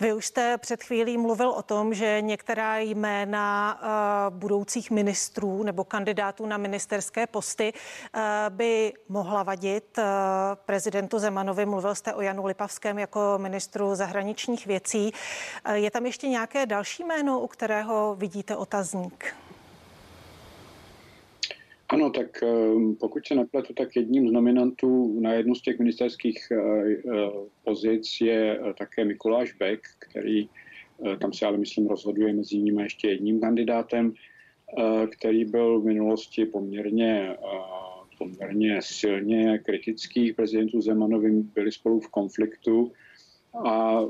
Vy 0.00 0.12
už 0.12 0.26
jste 0.26 0.58
před 0.58 0.82
chvílí 0.82 1.18
mluvil 1.18 1.50
o 1.50 1.62
tom, 1.62 1.94
že 1.94 2.20
některá 2.20 2.78
jména 2.78 3.78
uh, 3.82 4.38
budoucích 4.38 4.90
ministrů 4.90 5.62
nebo 5.62 5.84
kandidátů 5.84 6.46
na 6.46 6.56
ministerské 6.56 7.26
posty 7.26 7.72
uh, 7.72 8.20
by 8.48 8.92
mohla 9.08 9.42
vadit 9.42 9.98
uh, 9.98 10.04
prezidentu 10.66 11.18
Zemanovi. 11.18 11.66
Mluvil 11.66 11.94
jste 11.94 12.14
o 12.14 12.20
Janu 12.20 12.46
Lipavském 12.46 12.98
jako 12.98 13.20
ministru 13.36 13.94
zahraničních 13.94 14.66
věcí. 14.66 15.12
Je 15.72 15.90
tam 15.90 16.06
ještě 16.06 16.28
nějaké 16.28 16.66
další 16.66 17.04
jméno, 17.04 17.40
u 17.40 17.46
kterého 17.46 18.14
vidíte 18.18 18.56
otazník? 18.56 19.34
Ano, 21.88 22.10
tak 22.10 22.42
ehm, 22.42 22.96
pokud 22.96 23.26
se 23.26 23.34
nepletu, 23.34 23.74
tak 23.74 23.96
jedním 23.96 24.28
z 24.28 24.32
nominantů 24.32 25.20
na 25.20 25.32
jednu 25.32 25.54
z 25.54 25.62
těch 25.62 25.78
ministerských 25.78 26.48
eh, 26.52 26.56
eh, 26.56 27.30
pozic 27.64 28.20
je 28.20 28.58
eh, 28.58 28.74
také 28.78 29.04
Mikuláš 29.04 29.52
Beck, 29.52 29.82
který 29.98 30.48
tam 31.20 31.32
se 31.32 31.46
ale 31.46 31.58
myslím 31.58 31.86
rozhoduje 31.86 32.32
mezi 32.32 32.58
nimi 32.58 32.82
ještě 32.82 33.08
jedním 33.08 33.40
kandidátem, 33.40 34.14
který 35.10 35.44
byl 35.44 35.80
v 35.80 35.84
minulosti 35.84 36.46
poměrně, 36.46 37.36
poměrně 38.18 38.78
silně 38.82 39.58
kritický 39.58 40.32
prezidentů 40.32 40.80
Zemanovým, 40.80 41.50
byli 41.54 41.72
spolu 41.72 42.00
v 42.00 42.08
konfliktu 42.08 42.92
a 43.66 44.00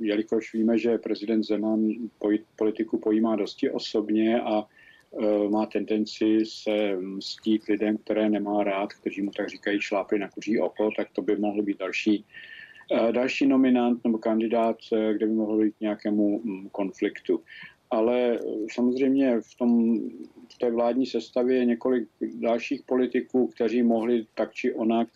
jelikož 0.00 0.54
víme, 0.54 0.78
že 0.78 0.98
prezident 0.98 1.42
Zeman 1.42 1.88
politiku 2.56 2.98
pojímá 2.98 3.36
dosti 3.36 3.70
osobně 3.70 4.40
a 4.40 4.66
má 5.48 5.66
tendenci 5.66 6.38
se 6.44 6.96
mstít 6.96 7.64
lidem, 7.68 7.96
které 7.96 8.30
nemá 8.30 8.64
rád, 8.64 8.92
kteří 8.92 9.22
mu 9.22 9.30
tak 9.30 9.48
říkají 9.48 9.80
šlápy 9.80 10.18
na 10.18 10.28
kuří 10.28 10.60
oko, 10.60 10.90
tak 10.96 11.08
to 11.12 11.22
by 11.22 11.36
mohl 11.36 11.62
být 11.62 11.78
další, 11.78 12.24
eh, 12.92 13.12
další 13.12 13.46
nominant 13.46 14.04
nebo 14.04 14.18
kandidát, 14.18 14.76
eh, 14.92 15.14
kde 15.14 15.26
by 15.26 15.32
mohl 15.32 15.58
být 15.58 15.74
nějakému 15.80 16.40
mm, 16.44 16.68
konfliktu. 16.68 17.42
Ale 17.90 18.38
samozřejmě 18.72 19.40
v, 19.40 19.54
tom, 19.54 20.00
v 20.54 20.58
té 20.58 20.70
vládní 20.70 21.06
sestavě 21.06 21.56
je 21.56 21.64
několik 21.64 22.08
dalších 22.20 22.82
politiků, 22.82 23.46
kteří 23.46 23.82
mohli 23.82 24.26
tak 24.34 24.52
či 24.52 24.74
onak 24.74 25.08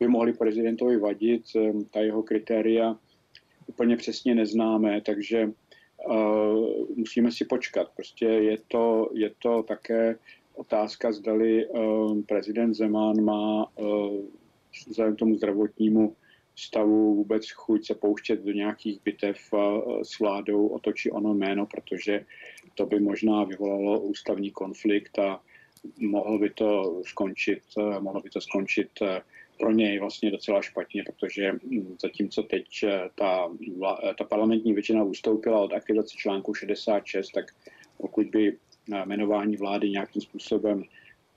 by 0.00 0.08
mohli 0.08 0.32
prezidentovi 0.32 0.96
vadit. 0.96 1.42
Ta 1.90 2.00
jeho 2.00 2.22
kritéria 2.22 2.96
úplně 3.66 3.96
přesně 3.96 4.34
neznáme, 4.34 5.00
takže 5.00 5.52
musíme 6.96 7.32
si 7.32 7.44
počkat. 7.44 7.88
Prostě 7.96 8.24
je 8.24 8.58
to, 8.68 9.10
je 9.14 9.30
to 9.38 9.62
také 9.62 10.16
otázka, 10.58 11.12
zdali 11.12 11.66
uh, 11.66 12.22
prezident 12.22 12.74
Zeman 12.74 13.24
má 13.24 13.66
uh, 13.76 14.24
vzhledem 14.88 15.16
tomu 15.16 15.34
zdravotnímu 15.34 16.16
stavu 16.56 17.14
vůbec 17.14 17.50
chuť 17.50 17.86
se 17.86 17.94
pouštět 17.94 18.44
do 18.44 18.52
nějakých 18.52 19.00
bitev 19.04 19.38
uh, 19.52 20.02
s 20.02 20.18
vládou 20.18 20.66
o 20.66 20.78
to 20.78 20.92
či 20.92 21.10
ono 21.10 21.34
jméno, 21.34 21.66
protože 21.66 22.24
to 22.74 22.86
by 22.86 23.00
možná 23.00 23.44
vyvolalo 23.44 24.00
ústavní 24.00 24.50
konflikt 24.50 25.18
a 25.18 25.40
mohlo 26.00 26.38
by 26.38 26.50
to 26.50 27.02
skončit, 27.06 27.62
mohlo 28.00 28.20
by 28.20 28.30
to 28.30 28.40
skončit 28.40 28.90
pro 29.58 29.72
něj 29.72 29.98
vlastně 29.98 30.30
docela 30.30 30.62
špatně, 30.62 31.02
protože 31.02 31.52
hm, 31.52 31.96
zatímco 32.02 32.42
teď 32.42 32.66
eh, 32.84 33.10
ta, 33.14 33.48
eh, 34.02 34.14
ta 34.18 34.24
parlamentní 34.24 34.72
většina 34.72 35.02
ustoupila 35.04 35.60
od 35.60 35.72
aktivace 35.72 36.14
článku 36.16 36.54
66, 36.54 37.30
tak 37.30 37.44
pokud 37.96 38.26
by 38.26 38.56
eh, 38.92 39.02
jmenování 39.04 39.56
vlády 39.56 39.90
nějakým 39.90 40.22
způsobem 40.22 40.84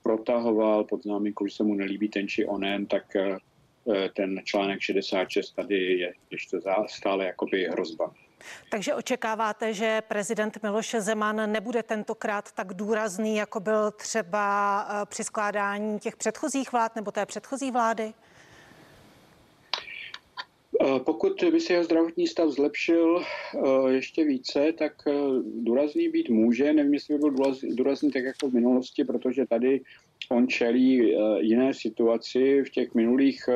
protahoval 0.02 0.84
pod 0.84 1.02
známínkou, 1.02 1.46
že 1.46 1.54
se 1.54 1.64
mu 1.64 1.74
nelíbí 1.74 2.08
ten 2.08 2.28
či 2.28 2.46
onen, 2.46 2.86
tak 2.86 3.16
ten 4.16 4.40
článek 4.44 4.80
66 4.80 5.50
tady 5.50 5.76
je 5.76 6.12
ještě 6.30 6.58
stále 6.86 7.26
jakoby 7.26 7.64
hrozba. 7.64 8.14
Takže 8.70 8.94
očekáváte, 8.94 9.74
že 9.74 10.02
prezident 10.08 10.62
Miloše 10.62 11.00
Zeman 11.00 11.52
nebude 11.52 11.82
tentokrát 11.82 12.52
tak 12.52 12.74
důrazný, 12.74 13.36
jako 13.36 13.60
byl 13.60 13.90
třeba 13.90 14.86
při 15.04 15.24
skládání 15.24 15.98
těch 15.98 16.16
předchozích 16.16 16.72
vlád 16.72 16.96
nebo 16.96 17.10
té 17.10 17.26
předchozí 17.26 17.70
vlády? 17.70 18.12
Pokud 21.04 21.44
by 21.50 21.60
se 21.60 21.72
jeho 21.72 21.84
zdravotní 21.84 22.26
stav 22.26 22.48
zlepšil 22.48 23.24
ještě 23.88 24.24
více, 24.24 24.72
tak 24.72 24.92
důrazný 25.44 26.08
být 26.08 26.28
může. 26.28 26.72
Nevím, 26.72 26.94
jestli 26.94 27.14
by 27.14 27.20
byl 27.20 27.54
důrazný 27.70 28.10
tak 28.10 28.24
jako 28.24 28.48
v 28.48 28.54
minulosti, 28.54 29.04
protože 29.04 29.46
tady 29.46 29.80
on 30.28 30.48
čelí 30.48 31.16
jiné 31.38 31.74
situaci. 31.74 32.62
V 32.62 32.70
těch 32.70 32.94
minulých 32.94 33.48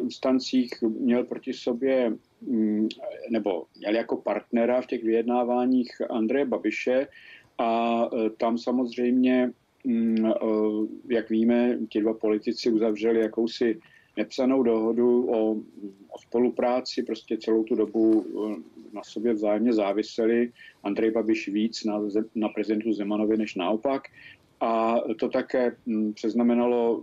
instancích 0.00 0.70
měl 0.82 1.24
proti 1.24 1.52
sobě 1.52 2.12
mm, 2.40 2.88
nebo 3.30 3.64
měl 3.78 3.94
jako 3.94 4.16
partnera 4.16 4.80
v 4.80 4.86
těch 4.86 5.04
vyjednáváních 5.04 5.90
Andreje 6.10 6.44
Babiše 6.44 7.06
a 7.58 8.00
tam 8.36 8.58
samozřejmě, 8.58 9.52
mm, 9.84 10.32
jak 11.08 11.30
víme, 11.30 11.78
ti 11.88 12.00
dva 12.00 12.14
politici 12.14 12.70
uzavřeli 12.70 13.20
jakousi 13.20 13.80
nepsanou 14.16 14.62
dohodu 14.62 15.30
o, 15.30 15.52
o 16.08 16.18
spolupráci, 16.18 17.02
prostě 17.02 17.38
celou 17.38 17.64
tu 17.64 17.74
dobu 17.74 18.26
eh, 18.26 18.62
na 18.92 19.02
sobě 19.04 19.32
vzájemně 19.32 19.72
záviseli. 19.72 20.52
Andrej 20.82 21.10
Babiš 21.10 21.48
víc 21.48 21.84
na, 21.84 22.00
na 22.34 22.48
prezidentu 22.48 22.92
Zemanovi 22.92 23.36
než 23.36 23.54
naopak. 23.54 24.02
A 24.62 25.00
to 25.18 25.28
také 25.28 25.76
hm, 25.86 26.12
přeznamenalo 26.12 27.02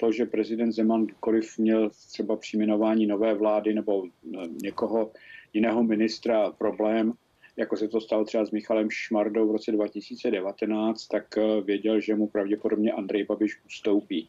to, 0.00 0.12
že 0.12 0.26
prezident 0.26 0.72
Zeman, 0.72 1.04
kdykoliv 1.04 1.58
měl 1.58 1.90
třeba 1.90 2.36
při 2.36 2.56
jmenování 2.56 3.06
nové 3.06 3.34
vlády 3.34 3.74
nebo 3.74 4.04
eh, 4.06 4.46
někoho 4.62 5.10
jiného 5.52 5.82
ministra 5.82 6.50
problém, 6.50 7.12
jako 7.56 7.76
se 7.76 7.88
to 7.88 8.00
stalo 8.00 8.24
třeba 8.24 8.44
s 8.44 8.50
Michalem 8.50 8.90
Šmardou 8.90 9.48
v 9.48 9.52
roce 9.52 9.72
2019, 9.72 11.06
tak 11.06 11.38
eh, 11.38 11.60
věděl, 11.60 12.00
že 12.00 12.14
mu 12.14 12.26
pravděpodobně 12.26 12.92
Andrej 12.92 13.24
Babiš 13.24 13.58
ustoupí. 13.66 14.28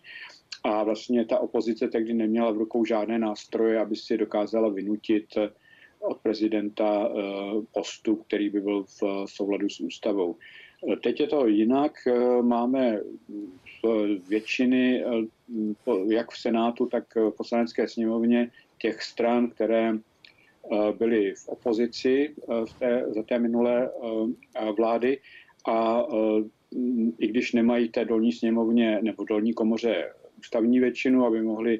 A 0.63 0.83
vlastně 0.83 1.25
ta 1.25 1.39
opozice 1.39 1.87
tehdy 1.87 2.13
neměla 2.13 2.51
v 2.51 2.57
rukou 2.57 2.85
žádné 2.85 3.19
nástroje, 3.19 3.79
aby 3.79 3.95
si 3.95 4.17
dokázala 4.17 4.69
vynutit 4.69 5.25
eh, 5.37 5.49
od 5.99 6.17
prezidenta 6.17 7.09
eh, 7.09 7.21
postup, 7.73 8.23
který 8.27 8.49
by 8.49 8.61
byl 8.61 8.83
v 8.83 9.25
souladu 9.25 9.69
s 9.69 9.79
ústavou. 9.79 10.35
Eh, 10.89 10.95
teď 10.95 11.19
je 11.19 11.27
to 11.27 11.47
jinak. 11.47 11.93
Máme 12.41 12.99
většiny, 14.29 15.03
jak 16.09 16.31
v 16.31 16.39
Senátu, 16.39 16.85
tak 16.85 17.15
v 17.15 17.31
poslanecké 17.37 17.87
sněmovně, 17.87 18.51
těch 18.77 19.01
stran, 19.01 19.49
které 19.49 19.93
byly 20.97 21.33
v 21.35 21.47
opozici 21.47 22.35
v 22.47 22.79
té, 22.79 23.05
za 23.07 23.23
té 23.23 23.39
minulé 23.39 23.89
vlády 24.77 25.19
a 25.67 26.05
i 27.19 27.27
když 27.27 27.53
nemají 27.53 27.89
té 27.89 28.05
dolní 28.05 28.31
sněmovně 28.31 28.99
nebo 29.01 29.23
dolní 29.23 29.53
komoře 29.53 30.13
ústavní 30.39 30.79
většinu, 30.79 31.25
aby 31.25 31.41
mohli 31.41 31.79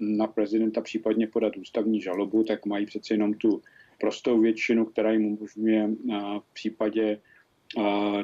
na 0.00 0.26
prezidenta 0.26 0.80
případně 0.80 1.26
podat 1.26 1.56
ústavní 1.56 2.00
žalobu, 2.00 2.44
tak 2.44 2.66
mají 2.66 2.86
přece 2.86 3.14
jenom 3.14 3.34
tu 3.34 3.62
prostou 4.00 4.40
většinu, 4.40 4.84
která 4.84 5.12
jim 5.12 5.26
umožňuje 5.26 5.90
v 6.38 6.52
případě 6.52 7.20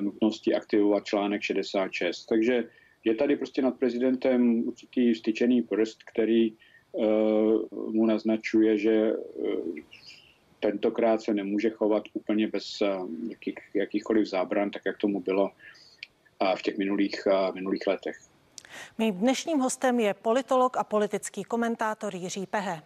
nutnosti 0.00 0.54
aktivovat 0.54 1.04
článek 1.04 1.42
66. 1.42 2.26
Takže 2.26 2.64
je 3.04 3.14
tady 3.14 3.36
prostě 3.36 3.62
nad 3.62 3.78
prezidentem 3.78 4.68
určitý 4.68 5.14
styčený 5.14 5.62
prst, 5.62 6.02
který 6.02 6.46
e, 6.46 6.54
mu 7.70 8.06
naznačuje, 8.06 8.78
že 8.78 8.92
e, 8.92 9.14
tentokrát 10.60 11.22
se 11.22 11.34
nemůže 11.34 11.70
chovat 11.70 12.02
úplně 12.12 12.48
bez 12.48 12.82
jakých, 13.28 13.58
jakýchkoliv 13.74 14.26
zábran, 14.26 14.70
tak 14.70 14.82
jak 14.86 14.98
tomu 14.98 15.20
bylo 15.20 15.50
v 16.56 16.62
těch 16.62 16.78
minulých, 16.78 17.28
minulých 17.54 17.86
letech. 17.86 18.16
Mým 18.98 19.14
dnešním 19.14 19.58
hostem 19.58 20.00
je 20.00 20.14
politolog 20.14 20.76
a 20.76 20.84
politický 20.84 21.44
komentátor 21.44 22.14
Jiří 22.14 22.46
Pehe. 22.46 22.82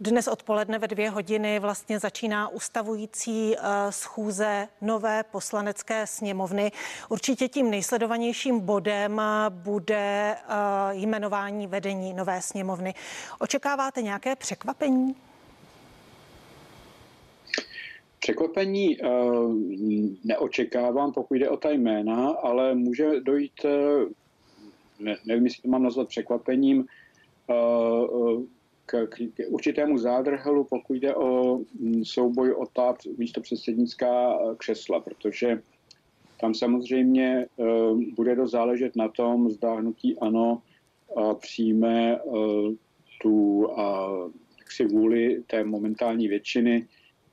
Dnes 0.00 0.28
odpoledne 0.28 0.78
ve 0.78 0.88
dvě 0.88 1.10
hodiny 1.10 1.58
vlastně 1.58 1.98
začíná 1.98 2.48
ustavující 2.48 3.56
eh, 3.56 3.60
schůze 3.90 4.68
nové 4.80 5.22
poslanecké 5.22 6.06
sněmovny. 6.06 6.72
Určitě 7.08 7.48
tím 7.48 7.70
nejsledovanějším 7.70 8.60
bodem 8.60 9.20
eh, 9.20 9.50
bude 9.50 10.34
eh, 10.34 10.44
jmenování 10.90 11.66
vedení 11.66 12.14
nové 12.14 12.42
sněmovny. 12.42 12.94
Očekáváte 13.38 14.02
nějaké 14.02 14.36
překvapení? 14.36 15.14
Překvapení 18.20 18.96
neočekávám, 20.24 21.12
pokud 21.12 21.34
jde 21.34 21.48
o 21.48 21.56
ta 21.56 21.70
jména, 21.70 22.30
ale 22.30 22.74
může 22.74 23.20
dojít, 23.20 23.66
ne, 24.98 25.16
nevím, 25.24 25.44
jestli 25.44 25.62
to 25.62 25.68
mám 25.68 25.82
nazvat 25.82 26.08
překvapením, 26.08 26.86
k, 28.86 29.06
k, 29.06 29.16
k 29.34 29.48
určitému 29.48 29.98
zádrhelu, 29.98 30.64
pokud 30.64 30.94
jde 30.94 31.14
o 31.14 31.58
mm, 31.80 32.04
souboj 32.04 32.52
o 32.52 32.66
ta 32.66 32.94
místo 33.18 33.40
předsednická 33.40 34.38
křesla, 34.56 35.00
protože 35.00 35.62
tam 36.40 36.54
samozřejmě 36.54 37.46
uh, 37.56 38.00
bude 38.16 38.36
to 38.36 38.46
záležet 38.46 38.96
na 38.96 39.08
tom, 39.08 39.50
zda 39.50 39.74
hnutí 39.74 40.18
ano 40.18 40.62
uh, 41.08 41.34
přijme 41.34 42.18
tu 43.22 43.66
jaksi 44.58 44.84
vůli 44.84 45.42
té 45.46 45.64
momentální 45.64 46.28
většiny, 46.28 46.86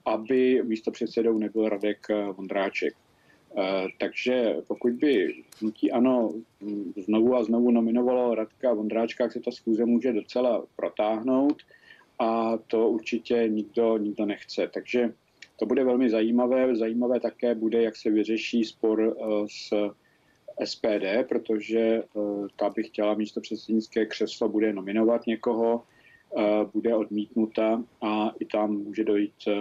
aby 0.06 0.64
místo 0.64 0.92
předsedou 0.92 1.38
nebyl 1.38 1.70
Radek 1.70 2.08
eh, 2.10 2.32
Vondráček. 2.32 2.94
Eh, 3.58 3.88
takže 4.00 4.56
pokud 4.68 4.92
by 4.92 5.36
hnutí 5.60 5.92
ano 5.92 6.32
hm, 6.62 6.94
znovu 6.98 7.36
a 7.36 7.44
znovu 7.44 7.72
nominovalo 7.72 8.36
Radka 8.36 8.74
Vondráčka, 8.74 9.24
tak 9.24 9.34
se 9.34 9.40
ta 9.40 9.52
schůze 9.52 9.86
může 9.86 10.14
docela 10.14 10.64
protáhnout 10.76 11.62
a 12.20 12.58
to 12.58 12.90
určitě 12.90 13.48
nikdo, 13.48 13.98
nikdo 13.98 14.26
nechce. 14.26 14.68
Takže 14.68 15.14
to 15.60 15.66
bude 15.66 15.84
velmi 15.84 16.10
zajímavé. 16.10 16.76
Zajímavé 16.76 17.20
také 17.20 17.56
bude, 17.56 17.82
jak 17.84 17.96
se 17.96 18.10
vyřeší 18.10 18.66
spor 18.66 19.18
eh, 19.20 19.24
s 19.48 19.92
SPD, 20.66 21.28
protože 21.30 22.04
ta 22.56 22.70
by 22.70 22.84
chtěla 22.84 23.14
místo 23.14 23.42
předsednické 23.42 24.06
křeslo, 24.06 24.50
bude 24.50 24.74
nominovat 24.74 25.28
někoho, 25.28 25.84
Eh, 26.38 26.66
bude 26.74 26.96
odmítnuta 26.96 27.84
a 28.02 28.32
i 28.40 28.46
tam 28.46 28.72
může 28.72 29.04
dojít 29.04 29.34
eh, 29.48 29.54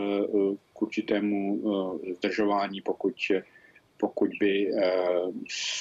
k 0.73 0.83
určitému 0.83 1.61
eh, 1.63 2.15
zdržování, 2.15 2.81
pokud, 2.81 3.15
pokud 4.01 4.29
by 4.41 4.71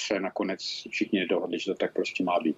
se 0.06 0.20
nakonec 0.20 0.60
všichni 0.90 1.26
dohodli, 1.26 1.58
že 1.58 1.72
to 1.72 1.74
tak 1.74 1.92
prostě 1.92 2.24
má 2.24 2.40
být. 2.40 2.56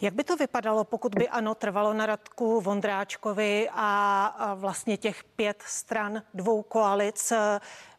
Jak 0.00 0.14
by 0.14 0.24
to 0.24 0.36
vypadalo, 0.36 0.84
pokud 0.84 1.14
by 1.14 1.28
ano 1.28 1.54
trvalo 1.54 1.94
na 1.94 2.06
Radku 2.06 2.60
Vondráčkovi 2.60 3.68
a 3.72 4.54
vlastně 4.54 4.96
těch 4.96 5.24
pět 5.24 5.62
stran 5.66 6.22
dvou 6.34 6.62
koalic 6.62 7.32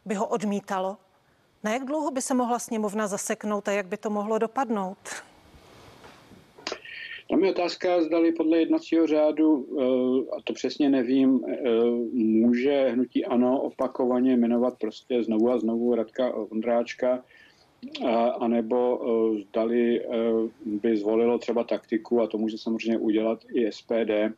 by 0.05 0.15
ho 0.15 0.27
odmítalo? 0.27 0.97
Na 1.63 1.71
jak 1.71 1.85
dlouho 1.85 2.11
by 2.11 2.21
se 2.21 2.33
mohla 2.33 2.59
sněmovna 2.59 3.07
zaseknout 3.07 3.67
a 3.67 3.71
jak 3.71 3.87
by 3.87 3.97
to 3.97 4.09
mohlo 4.09 4.37
dopadnout? 4.37 4.97
Tam 7.29 7.43
je 7.43 7.51
otázka, 7.51 8.01
zdali 8.01 8.31
podle 8.31 8.59
jednacího 8.59 9.07
řádu, 9.07 9.67
eh, 9.69 10.35
a 10.35 10.41
to 10.43 10.53
přesně 10.53 10.89
nevím, 10.89 11.41
eh, 11.47 11.69
může 12.13 12.89
hnutí 12.89 13.25
ANO 13.25 13.61
opakovaně 13.61 14.37
jmenovat 14.37 14.77
prostě 14.79 15.23
znovu 15.23 15.51
a 15.51 15.59
znovu 15.59 15.95
Radka 15.95 16.33
Vondráčka, 16.51 17.23
anebo 18.39 19.01
eh, 19.01 19.41
zdali 19.41 20.05
by 20.65 20.97
zvolilo 20.97 21.37
třeba 21.37 21.63
taktiku, 21.63 22.21
a 22.21 22.27
to 22.27 22.37
může 22.37 22.57
samozřejmě 22.57 22.97
udělat 22.97 23.39
i 23.53 23.71
SPD, 23.71 24.33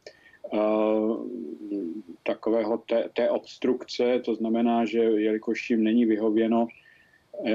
takového 2.24 2.78
té, 2.78 3.10
té 3.14 3.30
obstrukce, 3.30 4.22
to 4.26 4.36
znamená, 4.36 4.86
že 4.86 5.00
jelikož 5.00 5.70
jim 5.70 5.84
není 5.84 6.06
vyhověno 6.06 6.68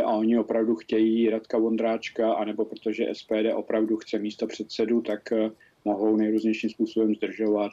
a 0.05 0.13
oni 0.13 0.39
opravdu 0.39 0.75
chtějí 0.75 1.31
Radka 1.31 1.59
Vondráčka, 1.59 2.33
anebo 2.33 2.65
protože 2.65 3.07
SPD 3.13 3.55
opravdu 3.55 3.97
chce 3.97 4.19
místo 4.19 4.47
předsedu, 4.47 5.01
tak 5.01 5.33
eh, 5.33 5.51
mohou 5.85 6.17
nejrůznějším 6.17 6.71
způsobem 6.71 7.15
zdržovat. 7.15 7.73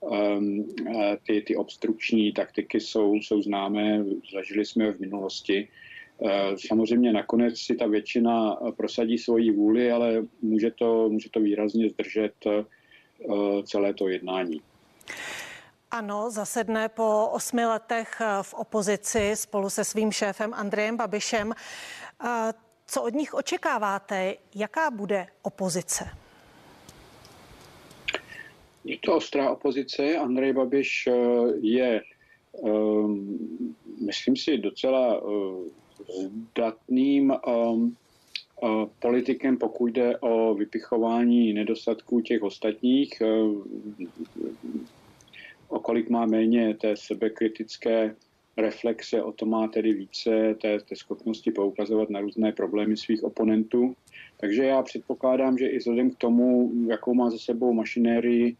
Um, 0.00 0.68
ty, 1.26 1.42
ty 1.42 1.56
obstrukční 1.56 2.32
taktiky 2.32 2.80
jsou, 2.80 3.14
jsou 3.14 3.42
známé, 3.42 4.04
zažili 4.34 4.64
jsme 4.64 4.84
je 4.84 4.92
v 4.92 5.00
minulosti. 5.00 5.68
Samozřejmě 6.56 7.12
nakonec 7.12 7.58
si 7.58 7.76
ta 7.76 7.86
většina 7.86 8.56
prosadí 8.76 9.18
svoji 9.18 9.50
vůli, 9.50 9.90
ale 9.90 10.22
může 10.42 10.70
to, 10.70 11.08
může 11.08 11.30
to 11.30 11.40
výrazně 11.40 11.90
zdržet 11.90 12.32
celé 13.64 13.94
to 13.94 14.08
jednání. 14.08 14.60
Ano, 15.90 16.30
zasedne 16.30 16.88
po 16.88 17.28
osmi 17.32 17.64
letech 17.64 18.22
v 18.42 18.54
opozici 18.54 19.36
spolu 19.36 19.70
se 19.70 19.84
svým 19.84 20.12
šéfem 20.12 20.54
Andrejem 20.54 20.96
Babišem. 20.96 21.54
Co 22.86 23.02
od 23.02 23.14
nich 23.14 23.34
očekáváte? 23.34 24.34
Jaká 24.54 24.90
bude 24.90 25.26
opozice? 25.42 26.04
Je 28.86 28.98
to 28.98 29.16
ostrá 29.16 29.50
opozice. 29.50 30.16
Andrej 30.16 30.52
Babiš 30.52 31.06
eh, 31.06 31.12
je, 31.60 32.02
ehm, 32.64 33.38
myslím 34.06 34.36
si, 34.36 34.58
docela 34.58 35.18
eh, 35.18 35.20
zdatným 36.52 37.30
ehm, 37.30 37.96
eh, 38.62 38.66
politikem, 38.98 39.56
pokud 39.58 39.86
jde 39.86 40.18
o 40.18 40.54
vypichování 40.54 41.52
nedostatků 41.52 42.20
těch 42.20 42.42
ostatních, 42.42 43.22
o 45.68 45.80
kolik 45.80 46.10
má 46.10 46.26
méně 46.26 46.74
té 46.74 46.96
sebekritické 46.96 48.14
reflexe, 48.56 49.22
o 49.22 49.32
to 49.32 49.46
má 49.46 49.68
tedy 49.68 49.92
více 49.92 50.56
té, 50.60 50.80
té 50.80 50.96
schopnosti 50.96 51.50
poukazovat 51.50 52.10
na 52.10 52.20
různé 52.20 52.52
problémy 52.52 52.96
svých 52.96 53.24
oponentů. 53.24 53.94
Takže 54.40 54.64
já 54.64 54.82
předpokládám, 54.82 55.58
že 55.58 55.66
i 55.66 55.78
vzhledem 55.78 56.10
k 56.10 56.16
tomu, 56.16 56.72
jakou 56.88 57.14
má 57.14 57.30
za 57.30 57.38
sebou 57.38 57.72
mašinérii, 57.72 58.56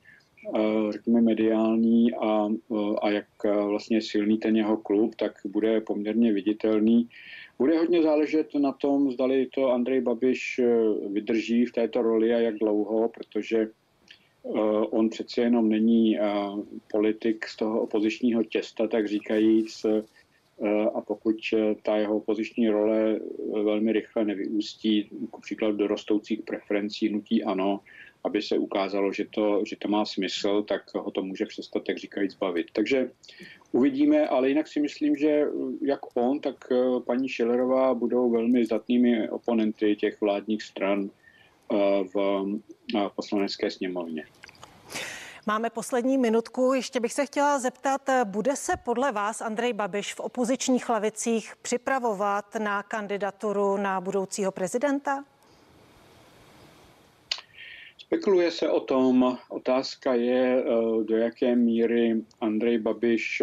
eh, 0.57 0.93
řekněme 0.93 1.21
mediální 1.21 2.15
a, 2.15 2.49
eh, 2.49 2.97
a 3.03 3.11
jak 3.11 3.27
eh, 3.45 3.51
vlastně 3.51 4.03
silný 4.03 4.39
ten 4.39 4.57
jeho 4.57 4.77
klub, 4.77 5.15
tak 5.15 5.33
bude 5.45 5.81
poměrně 5.81 6.33
viditelný. 6.33 7.09
Bude 7.59 7.79
hodně 7.79 8.03
záležet 8.03 8.55
na 8.55 8.73
tom, 8.73 9.13
zdali 9.13 9.49
to 9.55 9.73
Andrej 9.73 10.01
Babiš 10.01 10.61
vydrží 11.13 11.67
v 11.67 11.73
této 11.73 12.03
roli 12.03 12.35
a 12.35 12.39
jak 12.39 12.59
dlouho, 12.59 13.09
protože 13.09 13.69
on 14.91 15.09
přece 15.09 15.41
jenom 15.41 15.69
není 15.69 16.19
eh, 16.19 16.23
politik 16.91 17.47
z 17.47 17.57
toho 17.57 17.81
opozičního 17.81 18.43
těsta, 18.43 18.87
tak 18.87 19.09
říkajíc, 19.09 19.85
eh, 19.85 20.03
a 20.95 21.01
pokud 21.01 21.37
ta 21.83 21.97
jeho 21.97 22.17
opoziční 22.17 22.69
role 22.69 23.21
velmi 23.65 23.93
rychle 23.93 24.25
nevyústí, 24.25 25.11
příklad 25.41 25.75
do 25.75 25.87
rostoucích 25.87 26.43
preferencí 26.43 27.09
nutí 27.09 27.45
ano, 27.45 27.81
aby 28.25 28.43
se 28.43 28.59
ukázalo, 28.59 29.13
že 29.13 29.25
to, 29.31 29.63
že 29.67 29.77
to 29.77 29.89
má 29.89 30.05
smysl, 30.05 30.63
tak 30.63 30.95
ho 30.95 31.11
to 31.11 31.23
může 31.23 31.47
přestat, 31.47 31.85
tak 31.87 31.99
říkajíc, 31.99 32.35
bavit. 32.35 32.67
Takže 32.73 33.11
uvidíme, 33.73 34.29
ale 34.29 34.49
jinak 34.49 34.69
si 34.69 34.81
myslím, 34.81 35.17
že 35.17 35.45
jak 35.83 36.17
on, 36.17 36.41
tak 36.41 36.57
paní 37.07 37.29
Šilerová 37.29 37.95
budou 37.95 38.31
velmi 38.31 38.65
zdatnými 38.65 39.29
oponenty 39.29 39.97
těch 39.97 40.21
vládních 40.21 40.63
stran 40.63 41.11
v 42.15 42.47
poslanecké 43.15 43.71
sněmovně. 43.71 44.25
Máme 45.47 45.71
poslední 45.71 46.19
minutku. 46.19 46.73
Ještě 46.75 47.01
bych 47.01 47.13
se 47.13 47.27
chtěla 47.27 47.59
zeptat, 47.59 48.01
bude 48.25 48.57
se 48.57 48.73
podle 48.85 49.13
vás 49.13 49.41
Andrej 49.41 49.73
Babiš 49.73 50.15
v 50.15 50.21
opozičních 50.21 50.89
lavicích 50.89 51.55
připravovat 51.63 52.55
na 52.55 52.83
kandidaturu 52.83 53.77
na 53.77 54.01
budoucího 54.01 54.53
prezidenta? 54.53 55.25
Spekuluje 57.99 58.51
se 58.51 58.71
o 58.71 58.81
tom. 58.81 59.39
Otázka 59.49 60.15
je, 60.15 60.65
eh, 60.65 61.05
do 61.05 61.17
jaké 61.17 61.57
míry 61.57 62.23
Andrej 62.41 62.79
Babiš 62.79 63.43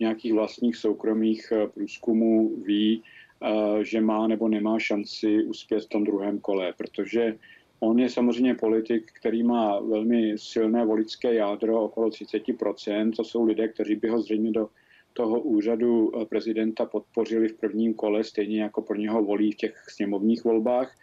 nějakých 0.00 0.32
vlastních 0.32 0.76
soukromých 0.76 1.52
eh, 1.52 1.66
průzkumů 1.66 2.56
ví, 2.64 3.02
eh, 3.42 3.84
že 3.84 4.00
má 4.00 4.26
nebo 4.26 4.48
nemá 4.48 4.78
šanci 4.78 5.44
uspět 5.44 5.80
v 5.80 5.88
tom 5.88 6.04
druhém 6.04 6.38
kole, 6.38 6.72
protože 6.78 7.38
On 7.80 7.98
je 7.98 8.10
samozřejmě 8.10 8.54
politik, 8.54 9.12
který 9.12 9.42
má 9.42 9.80
velmi 9.80 10.38
silné 10.38 10.84
voličské 10.84 11.34
jádro, 11.34 11.84
okolo 11.84 12.08
30%. 12.08 13.12
To 13.16 13.24
jsou 13.24 13.44
lidé, 13.44 13.68
kteří 13.68 13.94
by 13.96 14.08
ho 14.08 14.20
zřejmě 14.20 14.50
do 14.50 14.68
toho 15.12 15.40
úřadu 15.40 16.12
eh, 16.14 16.24
prezidenta 16.24 16.84
podpořili 16.84 17.48
v 17.48 17.56
prvním 17.56 17.94
kole, 17.94 18.24
stejně 18.24 18.62
jako 18.62 18.82
pro 18.82 18.96
něho 18.96 19.24
volí 19.24 19.52
v 19.52 19.56
těch 19.56 19.84
sněmovních 19.88 20.44
volbách. 20.44 20.96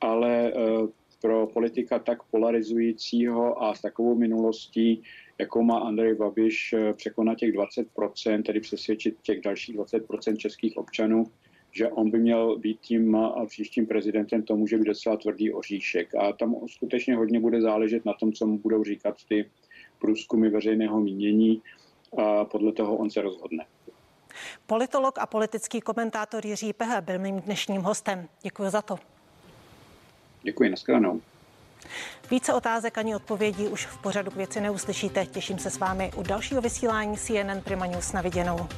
Ale 0.00 0.52
eh, 0.52 0.52
pro 1.20 1.46
politika 1.46 1.98
tak 1.98 2.22
polarizujícího 2.22 3.62
a 3.62 3.74
s 3.74 3.80
takovou 3.80 4.14
minulostí, 4.14 5.02
jakou 5.38 5.62
má 5.62 5.78
Andrej 5.78 6.14
Babiš, 6.14 6.72
eh, 6.72 6.94
překonat 6.94 7.38
těch 7.38 7.52
20%, 7.52 8.42
tedy 8.42 8.60
přesvědčit 8.60 9.16
těch 9.22 9.40
dalších 9.40 9.76
20% 9.76 10.36
českých 10.36 10.76
občanů, 10.76 11.24
že 11.72 11.88
on 11.88 12.10
by 12.10 12.18
měl 12.18 12.58
být 12.58 12.80
tím 12.80 13.16
příštím 13.46 13.86
prezidentem, 13.86 14.42
to 14.42 14.56
může 14.56 14.78
být 14.78 14.84
docela 14.84 15.16
tvrdý 15.16 15.52
oříšek. 15.52 16.14
A 16.14 16.32
tam 16.32 16.56
skutečně 16.66 17.16
hodně 17.16 17.40
bude 17.40 17.60
záležet 17.60 18.04
na 18.04 18.12
tom, 18.12 18.32
co 18.32 18.46
mu 18.46 18.58
budou 18.58 18.84
říkat 18.84 19.16
ty 19.28 19.50
průzkumy 19.98 20.48
veřejného 20.48 21.00
mínění. 21.00 21.62
A 22.18 22.44
podle 22.44 22.72
toho 22.72 22.96
on 22.96 23.10
se 23.10 23.22
rozhodne. 23.22 23.64
Politolog 24.66 25.18
a 25.18 25.26
politický 25.26 25.80
komentátor 25.80 26.46
Jiří 26.46 26.72
Pehe 26.72 27.00
byl 27.00 27.18
mým 27.18 27.40
dnešním 27.40 27.82
hostem. 27.82 28.28
Děkuji 28.42 28.70
za 28.70 28.82
to. 28.82 28.98
Děkuji, 30.42 30.70
nashledanou. 30.70 31.20
Více 32.30 32.54
otázek 32.54 32.98
ani 32.98 33.16
odpovědí 33.16 33.68
už 33.68 33.86
v 33.86 34.02
pořadu 34.02 34.30
k 34.30 34.36
věci 34.36 34.60
neuslyšíte. 34.60 35.26
Těším 35.26 35.58
se 35.58 35.70
s 35.70 35.78
vámi 35.78 36.10
u 36.16 36.22
dalšího 36.22 36.60
vysílání 36.60 37.16
CNN 37.16 37.60
Prima 37.64 37.86
News 37.86 38.12
na 38.12 38.22
viděnou. 38.22 38.68